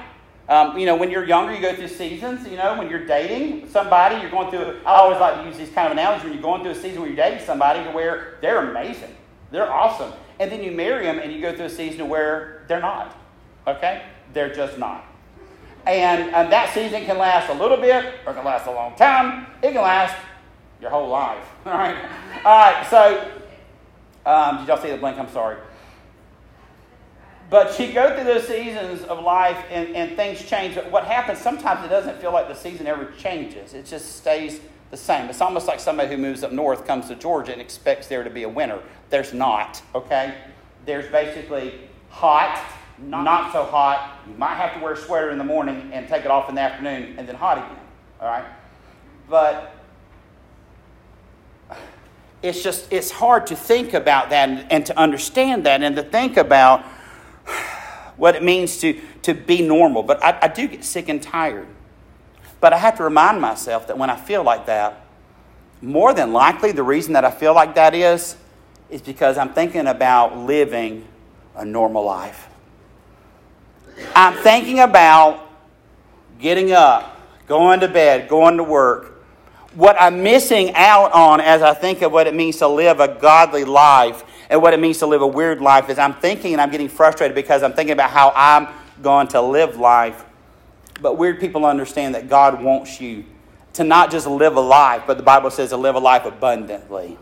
Um, 0.49 0.77
you 0.77 0.85
know, 0.85 0.97
when 0.97 1.11
you're 1.11 1.25
younger, 1.25 1.55
you 1.55 1.63
go 1.63 1.75
through 1.75 1.89
seasons. 1.89 2.47
You 2.47 2.57
know, 2.57 2.77
when 2.77 2.91
you're 2.91 3.07
dating 3.07 3.71
somebody, 3.71 4.21
you're 4.21 4.31
going 4.31 4.51
through. 4.51 4.81
I 4.85 4.97
always 4.97 5.19
like 5.19 5.41
to 5.41 5.47
use 5.47 5.57
these 5.57 5.71
kind 5.71 5.87
of 5.87 5.93
analogies 5.93 6.25
when 6.25 6.35
you're 6.35 6.43
going 6.43 6.63
through 6.63 6.73
a 6.73 6.75
season 6.75 7.01
where 7.01 7.09
you're 7.09 7.17
dating 7.17 7.45
somebody 7.47 7.83
to 7.85 7.91
where 7.91 8.39
they're 8.43 8.71
amazing, 8.71 9.15
they're 9.51 9.73
awesome, 9.73 10.13
and 10.43 10.51
then 10.51 10.61
you 10.61 10.73
marry 10.73 11.05
them 11.05 11.21
and 11.21 11.33
you 11.33 11.41
go 11.41 11.55
through 11.55 11.67
a 11.67 11.71
season 11.71 12.09
where 12.09 12.65
they're 12.67 12.81
not. 12.81 13.17
Okay, 13.65 14.03
they're 14.33 14.53
just 14.53 14.77
not. 14.77 15.05
And, 15.87 16.35
and 16.35 16.53
that 16.53 16.75
season 16.75 17.05
can 17.05 17.17
last 17.17 17.49
a 17.49 17.55
little 17.55 17.77
bit, 17.77 18.05
or 18.27 18.33
it 18.33 18.35
can 18.35 18.45
last 18.45 18.67
a 18.67 18.73
long 18.73 18.97
time. 18.97 19.47
It 19.63 19.73
can 19.73 19.83
last 19.83 20.17
your 20.81 20.91
whole 20.91 21.09
life. 21.09 21.45
All 21.67 21.75
right. 21.75 21.97
All 22.45 22.59
right. 22.59 22.87
So, 22.91 23.31
um, 24.27 24.59
did 24.59 24.69
y'all 24.69 24.83
see 24.83 24.91
the 24.91 24.97
blink? 24.97 25.17
I'm 25.17 25.31
sorry. 25.31 25.59
But 27.49 27.79
you 27.79 27.93
go 27.93 28.13
through 28.15 28.25
those 28.25 28.49
seasons 28.49 29.03
of 29.05 29.23
life 29.23 29.65
and, 29.71 29.95
and 29.95 30.17
things 30.17 30.45
change. 30.45 30.75
But 30.75 30.91
what 30.91 31.05
happens, 31.05 31.39
sometimes 31.39 31.85
it 31.85 31.89
doesn't 31.89 32.21
feel 32.21 32.33
like 32.33 32.49
the 32.49 32.55
season 32.55 32.89
ever 32.89 33.13
changes. 33.17 33.75
It 33.75 33.87
just 33.87 34.17
stays 34.17 34.61
the 34.91 34.97
same. 34.97 35.29
It's 35.29 35.41
almost 35.41 35.69
like 35.69 35.79
somebody 35.79 36.09
who 36.09 36.17
moves 36.17 36.43
up 36.43 36.51
north 36.51 36.87
comes 36.87 37.09
to 37.09 37.15
Georgia 37.15 37.53
and 37.53 37.61
expects 37.61 38.09
there 38.09 38.25
to 38.25 38.31
be 38.31 38.43
a 38.43 38.49
winter. 38.49 38.81
There's 39.13 39.35
not, 39.35 39.83
okay? 39.95 40.39
There's 40.87 41.13
basically 41.13 41.75
hot, 42.09 42.67
not 42.99 43.53
so 43.53 43.63
hot. 43.63 44.19
You 44.27 44.33
might 44.39 44.55
have 44.55 44.73
to 44.73 44.81
wear 44.81 44.95
a 44.95 44.97
sweater 44.97 45.29
in 45.29 45.37
the 45.37 45.45
morning 45.45 45.91
and 45.93 46.09
take 46.09 46.25
it 46.25 46.31
off 46.31 46.49
in 46.49 46.55
the 46.55 46.63
afternoon, 46.63 47.17
and 47.19 47.29
then 47.29 47.35
hot 47.35 47.59
again, 47.59 47.85
all 48.19 48.27
right? 48.27 48.47
But 49.29 49.75
it's 52.43 52.63
just 52.63 52.91
it's 52.91 53.11
hard 53.11 53.49
to 53.49 53.55
think 53.55 53.93
about 53.93 54.31
that 54.31 54.49
and, 54.49 54.73
and, 54.73 54.87
to 54.87 54.99
understand 54.99 55.67
that 55.67 55.83
and 55.83 55.95
to 55.97 56.03
think 56.03 56.39
about 56.39 56.83
what 58.17 58.35
it 58.35 58.43
means 58.43 58.79
to, 58.79 58.99
to 59.21 59.35
be 59.35 59.61
normal 59.61 60.03
but 60.03 60.25
I, 60.25 60.39
I 60.41 60.49
do 60.49 60.67
get 60.67 60.85
sick 60.85 61.09
and 61.09 61.23
tired 61.23 61.69
but 62.61 62.73
i 62.73 62.79
have 62.79 62.97
to 62.97 63.05
remind 63.05 63.41
myself 63.41 63.87
that 63.87 63.97
when 63.97 64.11
i 64.11 64.17
feel 64.17 64.43
like 64.43 64.67
that 64.67 65.07
more 65.81 66.13
than 66.13 66.33
likely 66.33 66.73
the 66.73 66.83
reason 66.83 67.13
that 67.13 67.25
i 67.25 67.31
feel 67.31 67.55
like 67.55 67.77
that 67.77 67.95
is 67.95 68.37
is 68.93 69.03
because 69.03 69.37
i'm 69.39 69.53
thinking 69.53 69.89
about 69.89 70.39
living 70.39 71.09
a 71.57 71.65
normal 71.65 72.05
life. 72.05 72.49
I'm 74.15 74.35
thinking 74.35 74.81
about 74.81 75.49
getting 76.39 76.73
up 76.73 77.21
going 77.47 77.81
to 77.81 77.89
bed 77.89 78.29
going 78.29 78.57
to 78.57 78.65
work. 78.65 79.25
What 79.75 79.97
I'm 79.99 80.23
missing 80.23 80.75
out 80.75 81.13
on 81.13 81.41
as 81.41 81.63
I 81.63 81.75
think 81.75 82.03
of 82.03 82.13
what 82.13 82.27
it 82.27 82.35
means 82.35 82.59
to 82.59 82.69
live 82.69 83.01
a 83.01 83.09
godly 83.09 83.65
life 83.65 84.25
and 84.51 84.61
what 84.61 84.75
it 84.75 84.81
means 84.81 84.99
to 84.99 85.07
live 85.07 85.23
a 85.23 85.27
weird 85.27 85.61
life 85.61 85.89
is 85.89 85.99
I'm 85.99 86.15
thinking 86.15 86.53
and 86.53 86.61
I'm 86.61 86.71
getting 86.71 86.89
frustrated 86.89 87.35
because 87.35 87.63
I'm 87.63 87.73
thinking 87.73 87.93
about 87.93 88.11
how 88.11 88.33
I'm 88.35 88.69
going 89.03 89.29
to 89.29 89.41
live 89.41 89.77
life. 89.77 90.25
But 91.01 91.17
weird 91.17 91.41
people 91.41 91.65
understand 91.65 92.15
that 92.15 92.29
God 92.29 92.63
wants 92.63 93.01
you 93.01 93.25
to 93.75 93.85
not 93.85 94.11
just 94.11 94.27
live 94.27 94.57
a 94.57 94.61
life, 94.61 95.05
but 95.07 95.17
the 95.17 95.23
Bible 95.23 95.51
says 95.51 95.71
to 95.71 95.79
live 95.79 95.95
a 95.95 96.01
life 96.01 96.27
abundantly. 96.27 97.17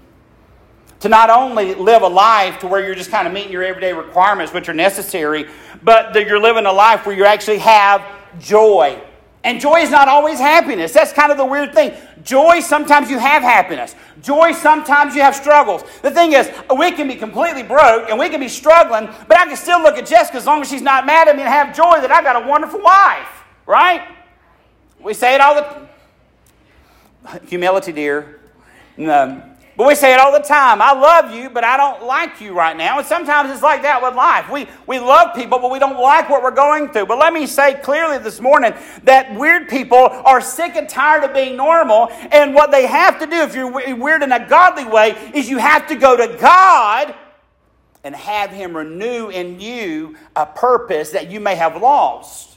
To 1.00 1.08
not 1.08 1.30
only 1.30 1.74
live 1.74 2.02
a 2.02 2.08
life 2.08 2.58
to 2.60 2.66
where 2.66 2.84
you're 2.84 2.94
just 2.94 3.10
kind 3.10 3.26
of 3.26 3.32
meeting 3.32 3.52
your 3.52 3.62
everyday 3.62 3.92
requirements, 3.92 4.52
which 4.52 4.68
are 4.68 4.74
necessary, 4.74 5.46
but 5.82 6.12
that 6.12 6.26
you're 6.26 6.40
living 6.40 6.66
a 6.66 6.72
life 6.72 7.06
where 7.06 7.16
you 7.16 7.24
actually 7.24 7.58
have 7.58 8.04
joy. 8.38 9.00
And 9.42 9.58
joy 9.58 9.80
is 9.80 9.90
not 9.90 10.08
always 10.08 10.38
happiness. 10.38 10.92
That's 10.92 11.14
kind 11.14 11.32
of 11.32 11.38
the 11.38 11.46
weird 11.46 11.72
thing. 11.72 11.94
Joy, 12.22 12.60
sometimes 12.60 13.08
you 13.08 13.18
have 13.18 13.42
happiness. 13.42 13.94
Joy, 14.20 14.52
sometimes 14.52 15.14
you 15.14 15.22
have 15.22 15.34
struggles. 15.34 15.82
The 16.02 16.10
thing 16.10 16.34
is, 16.34 16.50
we 16.76 16.90
can 16.92 17.08
be 17.08 17.14
completely 17.16 17.62
broke 17.62 18.10
and 18.10 18.18
we 18.18 18.28
can 18.28 18.40
be 18.40 18.48
struggling, 18.48 19.06
but 19.26 19.38
I 19.38 19.46
can 19.46 19.56
still 19.56 19.82
look 19.82 19.96
at 19.96 20.06
Jessica 20.06 20.36
as 20.36 20.44
long 20.44 20.60
as 20.60 20.68
she's 20.68 20.82
not 20.82 21.06
mad 21.06 21.28
at 21.28 21.36
me 21.36 21.42
and 21.42 21.50
have 21.50 21.74
joy 21.74 22.02
that 22.02 22.10
I've 22.10 22.24
got 22.24 22.44
a 22.44 22.46
wonderful 22.46 22.82
wife, 22.82 23.44
right? 23.64 24.06
We 25.00 25.14
say 25.14 25.34
it 25.34 25.40
all 25.40 25.54
the 25.54 27.40
humility, 27.46 27.92
dear. 27.92 28.40
No. 28.98 29.49
But 29.80 29.86
we 29.86 29.94
say 29.94 30.12
it 30.12 30.20
all 30.20 30.30
the 30.30 30.40
time. 30.40 30.82
I 30.82 30.92
love 30.92 31.34
you, 31.34 31.48
but 31.48 31.64
I 31.64 31.78
don't 31.78 32.04
like 32.04 32.38
you 32.38 32.52
right 32.52 32.76
now. 32.76 32.98
And 32.98 33.06
sometimes 33.06 33.50
it's 33.50 33.62
like 33.62 33.80
that 33.80 34.02
with 34.02 34.14
life. 34.14 34.50
We, 34.50 34.66
we 34.86 34.98
love 34.98 35.34
people, 35.34 35.58
but 35.58 35.70
we 35.70 35.78
don't 35.78 35.98
like 35.98 36.28
what 36.28 36.42
we're 36.42 36.50
going 36.50 36.88
through. 36.88 37.06
But 37.06 37.16
let 37.16 37.32
me 37.32 37.46
say 37.46 37.80
clearly 37.82 38.18
this 38.18 38.42
morning 38.42 38.74
that 39.04 39.34
weird 39.34 39.70
people 39.70 39.96
are 39.96 40.42
sick 40.42 40.76
and 40.76 40.86
tired 40.86 41.24
of 41.24 41.32
being 41.32 41.56
normal. 41.56 42.10
And 42.30 42.54
what 42.54 42.70
they 42.70 42.86
have 42.86 43.18
to 43.20 43.26
do, 43.26 43.36
if 43.36 43.54
you're 43.54 43.96
weird 43.96 44.22
in 44.22 44.32
a 44.32 44.46
godly 44.46 44.84
way, 44.84 45.12
is 45.32 45.48
you 45.48 45.56
have 45.56 45.86
to 45.86 45.94
go 45.94 46.14
to 46.14 46.36
God 46.36 47.14
and 48.04 48.14
have 48.14 48.50
Him 48.50 48.76
renew 48.76 49.30
in 49.30 49.60
you 49.60 50.14
a 50.36 50.44
purpose 50.44 51.12
that 51.12 51.30
you 51.30 51.40
may 51.40 51.54
have 51.54 51.80
lost. 51.80 52.49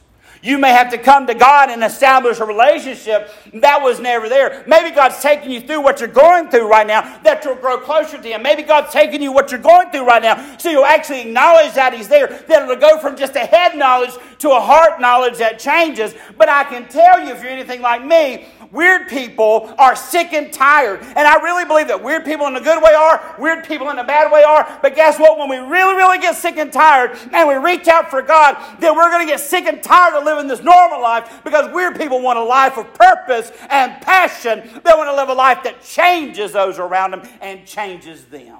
You 0.43 0.57
may 0.57 0.71
have 0.71 0.91
to 0.91 0.97
come 0.97 1.25
to 1.27 1.33
God 1.33 1.69
and 1.69 1.81
establish 1.85 2.39
a 2.39 2.45
relationship 2.45 3.31
that 3.53 3.81
was 3.81 4.01
never 4.01 4.27
there. 4.27 4.65
Maybe 4.67 4.93
God's 4.93 5.21
taking 5.21 5.51
you 5.51 5.61
through 5.61 5.81
what 5.81 6.01
you're 6.01 6.09
going 6.09 6.49
through 6.49 6.69
right 6.69 6.85
now 6.85 7.17
that 7.23 7.45
you'll 7.45 7.55
grow 7.55 7.77
closer 7.77 8.21
to 8.21 8.27
Him. 8.27 8.43
Maybe 8.43 8.61
God's 8.61 8.91
taking 8.91 9.21
you 9.21 9.31
what 9.31 9.51
you're 9.51 9.61
going 9.61 9.89
through 9.89 10.05
right 10.05 10.21
now 10.21 10.57
so 10.57 10.69
you'll 10.69 10.83
actually 10.83 11.21
acknowledge 11.21 11.73
that 11.75 11.93
He's 11.93 12.09
there. 12.09 12.27
That 12.27 12.63
it'll 12.63 12.75
go 12.75 12.99
from 12.99 13.15
just 13.15 13.37
a 13.37 13.45
head 13.45 13.77
knowledge 13.77 14.11
to 14.39 14.49
a 14.51 14.59
heart 14.59 14.99
knowledge 14.99 15.37
that 15.37 15.59
changes. 15.59 16.13
But 16.37 16.49
I 16.49 16.65
can 16.65 16.89
tell 16.89 17.21
you, 17.21 17.33
if 17.33 17.41
you're 17.41 17.49
anything 17.49 17.81
like 17.81 18.03
me, 18.03 18.47
Weird 18.73 19.07
people 19.07 19.71
are 19.77 19.95
sick 19.95 20.33
and 20.33 20.51
tired. 20.51 21.01
And 21.01 21.27
I 21.27 21.35
really 21.43 21.63
believe 21.63 21.87
that 21.89 22.01
weird 22.01 22.25
people 22.25 22.47
in 22.47 22.55
a 22.55 22.59
good 22.59 22.81
way 22.81 22.91
are, 22.91 23.35
weird 23.37 23.65
people 23.65 23.91
in 23.91 23.99
a 23.99 24.03
bad 24.03 24.31
way 24.31 24.41
are. 24.41 24.79
But 24.81 24.95
guess 24.95 25.19
what? 25.19 25.37
When 25.37 25.47
we 25.47 25.57
really, 25.57 25.93
really 25.93 26.17
get 26.17 26.35
sick 26.35 26.57
and 26.57 26.73
tired 26.73 27.15
and 27.31 27.47
we 27.47 27.53
reach 27.53 27.87
out 27.87 28.09
for 28.09 28.23
God, 28.23 28.57
then 28.79 28.95
we're 28.95 29.11
going 29.11 29.27
to 29.27 29.31
get 29.31 29.39
sick 29.39 29.65
and 29.65 29.81
tired 29.83 30.15
of 30.15 30.23
living 30.23 30.47
this 30.47 30.63
normal 30.63 30.99
life 31.03 31.43
because 31.43 31.71
weird 31.71 31.95
people 31.95 32.19
want 32.19 32.39
a 32.39 32.43
life 32.43 32.79
of 32.79 32.91
purpose 32.95 33.51
and 33.69 34.01
passion. 34.01 34.61
They 34.61 34.91
want 34.95 35.07
to 35.07 35.15
live 35.15 35.29
a 35.29 35.33
life 35.33 35.61
that 35.65 35.83
changes 35.83 36.53
those 36.53 36.79
around 36.79 37.11
them 37.11 37.29
and 37.41 37.67
changes 37.67 38.25
them. 38.25 38.57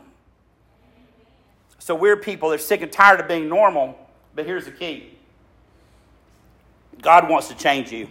So, 1.80 1.95
weird 1.95 2.21
people, 2.21 2.49
they're 2.49 2.60
sick 2.60 2.84
and 2.84 2.91
tired 2.91 3.19
of 3.19 3.28
being 3.28 3.49
normal. 3.49 3.97
But 4.36 4.45
here's 4.45 4.65
the 4.65 4.71
key 4.71 5.17
God 7.02 7.28
wants 7.28 7.47
to 7.47 7.56
change 7.56 7.91
you. 7.91 8.10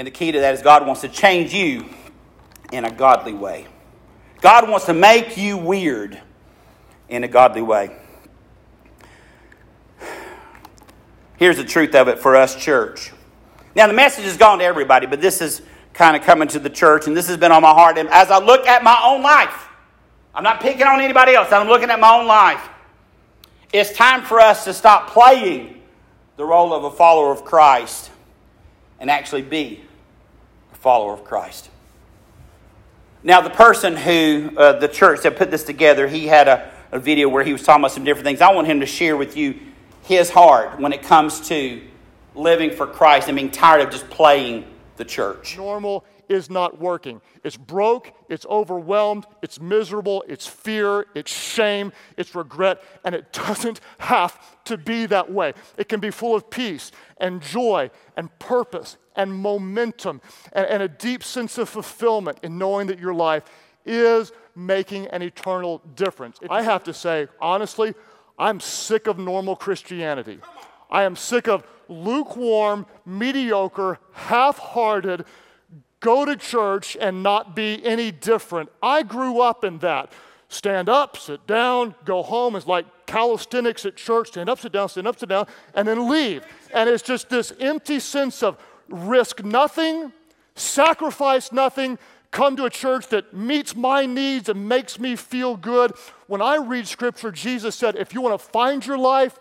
And 0.00 0.06
the 0.06 0.10
key 0.10 0.32
to 0.32 0.40
that 0.40 0.54
is 0.54 0.62
God 0.62 0.86
wants 0.86 1.02
to 1.02 1.08
change 1.08 1.52
you 1.52 1.84
in 2.72 2.86
a 2.86 2.90
godly 2.90 3.34
way. 3.34 3.66
God 4.40 4.66
wants 4.66 4.86
to 4.86 4.94
make 4.94 5.36
you 5.36 5.58
weird 5.58 6.18
in 7.10 7.22
a 7.22 7.28
godly 7.28 7.60
way. 7.60 7.94
Here's 11.36 11.58
the 11.58 11.66
truth 11.66 11.94
of 11.94 12.08
it 12.08 12.18
for 12.18 12.34
us, 12.34 12.56
church. 12.56 13.12
Now, 13.76 13.88
the 13.88 13.92
message 13.92 14.24
has 14.24 14.38
gone 14.38 14.60
to 14.60 14.64
everybody, 14.64 15.06
but 15.06 15.20
this 15.20 15.42
is 15.42 15.60
kind 15.92 16.16
of 16.16 16.22
coming 16.22 16.48
to 16.48 16.58
the 16.58 16.70
church, 16.70 17.06
and 17.06 17.14
this 17.14 17.28
has 17.28 17.36
been 17.36 17.52
on 17.52 17.60
my 17.60 17.74
heart. 17.74 17.98
And 17.98 18.08
as 18.08 18.30
I 18.30 18.38
look 18.38 18.66
at 18.66 18.82
my 18.82 18.98
own 19.04 19.22
life, 19.22 19.68
I'm 20.34 20.44
not 20.44 20.62
picking 20.62 20.86
on 20.86 21.02
anybody 21.02 21.34
else, 21.34 21.52
I'm 21.52 21.68
looking 21.68 21.90
at 21.90 22.00
my 22.00 22.18
own 22.18 22.26
life. 22.26 22.66
It's 23.70 23.92
time 23.92 24.22
for 24.22 24.40
us 24.40 24.64
to 24.64 24.72
stop 24.72 25.10
playing 25.10 25.82
the 26.38 26.44
role 26.46 26.72
of 26.72 26.84
a 26.84 26.90
follower 26.90 27.32
of 27.32 27.44
Christ 27.44 28.10
and 28.98 29.10
actually 29.10 29.42
be 29.42 29.84
follower 30.76 31.12
of 31.12 31.24
Christ. 31.24 31.70
Now, 33.22 33.40
the 33.42 33.50
person 33.50 33.96
who, 33.96 34.52
uh, 34.56 34.78
the 34.78 34.88
church 34.88 35.22
that 35.22 35.36
put 35.36 35.50
this 35.50 35.64
together, 35.64 36.08
he 36.08 36.26
had 36.26 36.48
a, 36.48 36.72
a 36.90 36.98
video 36.98 37.28
where 37.28 37.44
he 37.44 37.52
was 37.52 37.62
talking 37.62 37.82
about 37.82 37.92
some 37.92 38.04
different 38.04 38.24
things. 38.24 38.40
I 38.40 38.52
want 38.52 38.66
him 38.66 38.80
to 38.80 38.86
share 38.86 39.16
with 39.16 39.36
you 39.36 39.58
his 40.04 40.30
heart 40.30 40.80
when 40.80 40.92
it 40.92 41.02
comes 41.02 41.48
to 41.48 41.82
living 42.34 42.70
for 42.70 42.86
Christ 42.86 43.28
and 43.28 43.36
being 43.36 43.50
tired 43.50 43.82
of 43.82 43.90
just 43.90 44.08
playing 44.08 44.64
the 44.96 45.04
church. 45.04 45.56
Normal 45.56 46.04
is 46.30 46.48
not 46.48 46.80
working. 46.80 47.20
It's 47.42 47.56
broke, 47.56 48.12
it's 48.28 48.46
overwhelmed, 48.46 49.26
it's 49.42 49.60
miserable, 49.60 50.24
it's 50.28 50.46
fear, 50.46 51.06
it's 51.14 51.30
shame, 51.30 51.92
it's 52.16 52.36
regret, 52.36 52.82
and 53.04 53.14
it 53.14 53.32
doesn't 53.32 53.80
have 53.98 54.38
to 54.64 54.78
be 54.78 55.06
that 55.06 55.30
way. 55.30 55.52
It 55.76 55.88
can 55.88 55.98
be 55.98 56.10
full 56.10 56.36
of 56.36 56.48
peace 56.48 56.92
and 57.18 57.42
joy 57.42 57.90
and 58.16 58.30
purpose 58.38 58.96
and 59.16 59.34
momentum 59.34 60.20
and, 60.52 60.66
and 60.66 60.82
a 60.84 60.88
deep 60.88 61.24
sense 61.24 61.58
of 61.58 61.68
fulfillment 61.68 62.38
in 62.44 62.56
knowing 62.56 62.86
that 62.86 63.00
your 63.00 63.12
life 63.12 63.42
is 63.84 64.30
making 64.54 65.08
an 65.08 65.22
eternal 65.22 65.82
difference. 65.96 66.38
I 66.48 66.62
have 66.62 66.84
to 66.84 66.94
say, 66.94 67.26
honestly, 67.40 67.94
I'm 68.38 68.60
sick 68.60 69.08
of 69.08 69.18
normal 69.18 69.56
Christianity. 69.56 70.38
I 70.90 71.02
am 71.02 71.16
sick 71.16 71.48
of 71.48 71.64
lukewarm, 71.88 72.86
mediocre, 73.04 73.98
half 74.12 74.58
hearted, 74.58 75.24
go 76.00 76.24
to 76.24 76.36
church 76.36 76.96
and 77.00 77.22
not 77.22 77.54
be 77.54 77.84
any 77.84 78.10
different. 78.10 78.70
I 78.82 79.02
grew 79.02 79.40
up 79.40 79.64
in 79.64 79.78
that. 79.78 80.12
Stand 80.48 80.88
up, 80.88 81.16
sit 81.16 81.46
down, 81.46 81.94
go 82.04 82.22
home. 82.22 82.56
It's 82.56 82.66
like 82.66 82.86
calisthenics 83.06 83.86
at 83.86 83.96
church 83.96 84.28
stand 84.28 84.48
up, 84.48 84.58
sit 84.58 84.72
down, 84.72 84.88
stand 84.88 85.06
up, 85.06 85.18
sit 85.18 85.28
down, 85.28 85.46
and 85.74 85.86
then 85.86 86.08
leave. 86.08 86.44
And 86.74 86.88
it's 86.88 87.02
just 87.02 87.28
this 87.28 87.52
empty 87.60 88.00
sense 88.00 88.42
of 88.42 88.56
risk 88.88 89.44
nothing, 89.44 90.12
sacrifice 90.56 91.52
nothing, 91.52 91.98
come 92.30 92.56
to 92.56 92.64
a 92.64 92.70
church 92.70 93.08
that 93.08 93.32
meets 93.32 93.76
my 93.76 94.06
needs 94.06 94.48
and 94.48 94.68
makes 94.68 94.98
me 94.98 95.16
feel 95.16 95.56
good. 95.56 95.92
When 96.26 96.42
I 96.42 96.56
read 96.56 96.86
scripture, 96.88 97.30
Jesus 97.30 97.76
said, 97.76 97.96
if 97.96 98.14
you 98.14 98.20
want 98.20 98.40
to 98.40 98.44
find 98.44 98.84
your 98.84 98.98
life, 98.98 99.38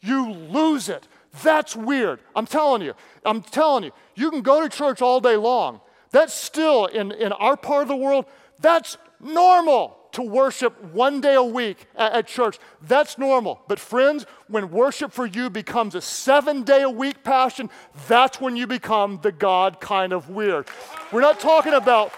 you 0.00 0.30
lose 0.30 0.88
it. 0.88 1.06
That's 1.42 1.76
weird. 1.76 2.20
I'm 2.34 2.46
telling 2.46 2.82
you. 2.82 2.94
I'm 3.24 3.42
telling 3.42 3.84
you. 3.84 3.92
You 4.14 4.30
can 4.30 4.42
go 4.42 4.62
to 4.62 4.68
church 4.68 5.00
all 5.00 5.20
day 5.20 5.36
long. 5.36 5.80
That's 6.10 6.34
still, 6.34 6.86
in, 6.86 7.12
in 7.12 7.32
our 7.32 7.56
part 7.56 7.82
of 7.82 7.88
the 7.88 7.96
world, 7.96 8.26
that's 8.60 8.96
normal 9.20 9.96
to 10.12 10.22
worship 10.22 10.82
one 10.92 11.20
day 11.20 11.34
a 11.34 11.42
week 11.42 11.86
at, 11.94 12.12
at, 12.12 12.26
church. 12.26 12.58
That's 12.82 13.16
normal. 13.16 13.62
But, 13.68 13.78
friends, 13.78 14.26
when 14.48 14.70
worship 14.70 15.12
for 15.12 15.26
you 15.26 15.50
becomes 15.50 15.94
a 15.94 16.00
seven 16.00 16.64
day 16.64 16.82
a 16.82 16.90
week 16.90 17.22
passion, 17.22 17.70
that's 18.08 18.40
when 18.40 18.56
you 18.56 18.66
become 18.66 19.20
the 19.22 19.32
God 19.32 19.80
kind 19.80 20.12
of 20.12 20.28
weird. 20.28 20.66
We're 21.12 21.20
not 21.20 21.38
talking 21.38 21.74
about 21.74 22.12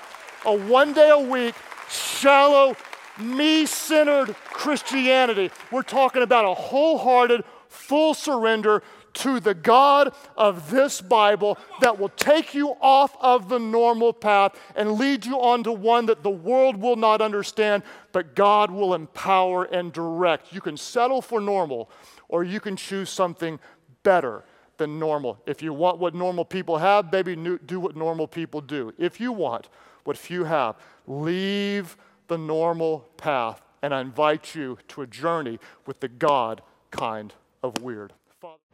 a 0.44 0.56
one 0.56 0.94
day 0.94 1.10
a 1.10 1.18
week, 1.18 1.54
shallow, 1.90 2.76
me 3.20 3.66
centered 3.66 4.34
Christianity. 4.44 5.50
We're 5.70 5.82
talking 5.82 6.22
about 6.22 6.46
a 6.46 6.54
wholehearted, 6.54 7.44
full 7.68 8.14
surrender 8.14 8.82
to 9.14 9.40
the 9.40 9.54
God 9.54 10.14
of 10.36 10.70
this 10.70 11.00
Bible 11.00 11.58
that 11.80 11.98
will 11.98 12.08
take 12.10 12.54
you 12.54 12.76
off 12.80 13.16
of 13.20 13.48
the 13.48 13.58
normal 13.58 14.12
path 14.12 14.58
and 14.74 14.92
lead 14.92 15.26
you 15.26 15.36
onto 15.40 15.72
one 15.72 16.06
that 16.06 16.22
the 16.22 16.30
world 16.30 16.76
will 16.76 16.96
not 16.96 17.20
understand, 17.20 17.82
but 18.12 18.34
God 18.34 18.70
will 18.70 18.94
empower 18.94 19.64
and 19.64 19.92
direct. 19.92 20.52
You 20.52 20.60
can 20.60 20.76
settle 20.76 21.20
for 21.22 21.40
normal, 21.40 21.90
or 22.28 22.44
you 22.44 22.60
can 22.60 22.76
choose 22.76 23.10
something 23.10 23.58
better 24.02 24.44
than 24.78 24.98
normal. 24.98 25.38
If 25.46 25.62
you 25.62 25.72
want 25.72 25.98
what 25.98 26.14
normal 26.14 26.44
people 26.44 26.78
have, 26.78 27.10
baby, 27.10 27.36
do 27.66 27.80
what 27.80 27.96
normal 27.96 28.26
people 28.26 28.60
do. 28.60 28.92
If 28.98 29.20
you 29.20 29.32
want 29.32 29.68
what 30.04 30.16
few 30.16 30.44
have, 30.44 30.76
leave 31.06 31.96
the 32.28 32.38
normal 32.38 33.00
path. 33.16 33.62
And 33.82 33.94
I 33.94 34.00
invite 34.00 34.54
you 34.54 34.78
to 34.88 35.02
a 35.02 35.06
journey 35.06 35.58
with 35.86 36.00
the 36.00 36.08
God 36.08 36.62
kind 36.90 37.34
of 37.62 37.82
weird. 37.82 38.12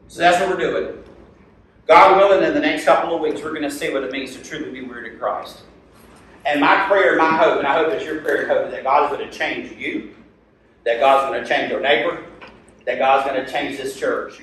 So 0.07 0.20
that's 0.20 0.40
what 0.40 0.48
we're 0.48 0.57
doing. 0.57 1.04
God 1.87 2.16
willing, 2.16 2.42
in 2.42 2.54
the 2.54 2.61
next 2.61 2.87
couple 2.87 3.14
of 3.14 3.20
weeks, 3.20 3.42
we're 3.42 3.50
going 3.50 3.62
to 3.62 3.70
see 3.70 3.92
what 3.92 4.02
it 4.02 4.11
means 4.11 4.35
to 4.35 4.42
truly 4.42 4.70
be 4.70 4.81
weird 4.81 5.12
in 5.12 5.18
Christ. 5.18 5.59
And 6.46 6.61
my 6.61 6.87
prayer, 6.87 7.16
my 7.18 7.37
hope, 7.37 7.59
and 7.59 7.66
I 7.66 7.74
hope 7.74 7.92
it's 7.92 8.04
your 8.04 8.22
prayer 8.22 8.42
and 8.42 8.50
hope, 8.50 8.70
that 8.70 8.83
God 8.83 9.04
is 9.11 9.16
going 9.18 9.31
to 9.31 9.38
change 9.38 9.72
you, 9.72 10.14
that 10.85 11.00
God's 11.00 11.31
going 11.31 11.42
to 11.42 11.46
change 11.46 11.70
your 11.70 11.81
neighbor, 11.81 12.24
that 12.87 12.98
God's 12.98 13.28
going 13.28 13.44
to 13.44 13.50
change 13.50 13.76
this 13.76 13.98
church. 13.98 14.40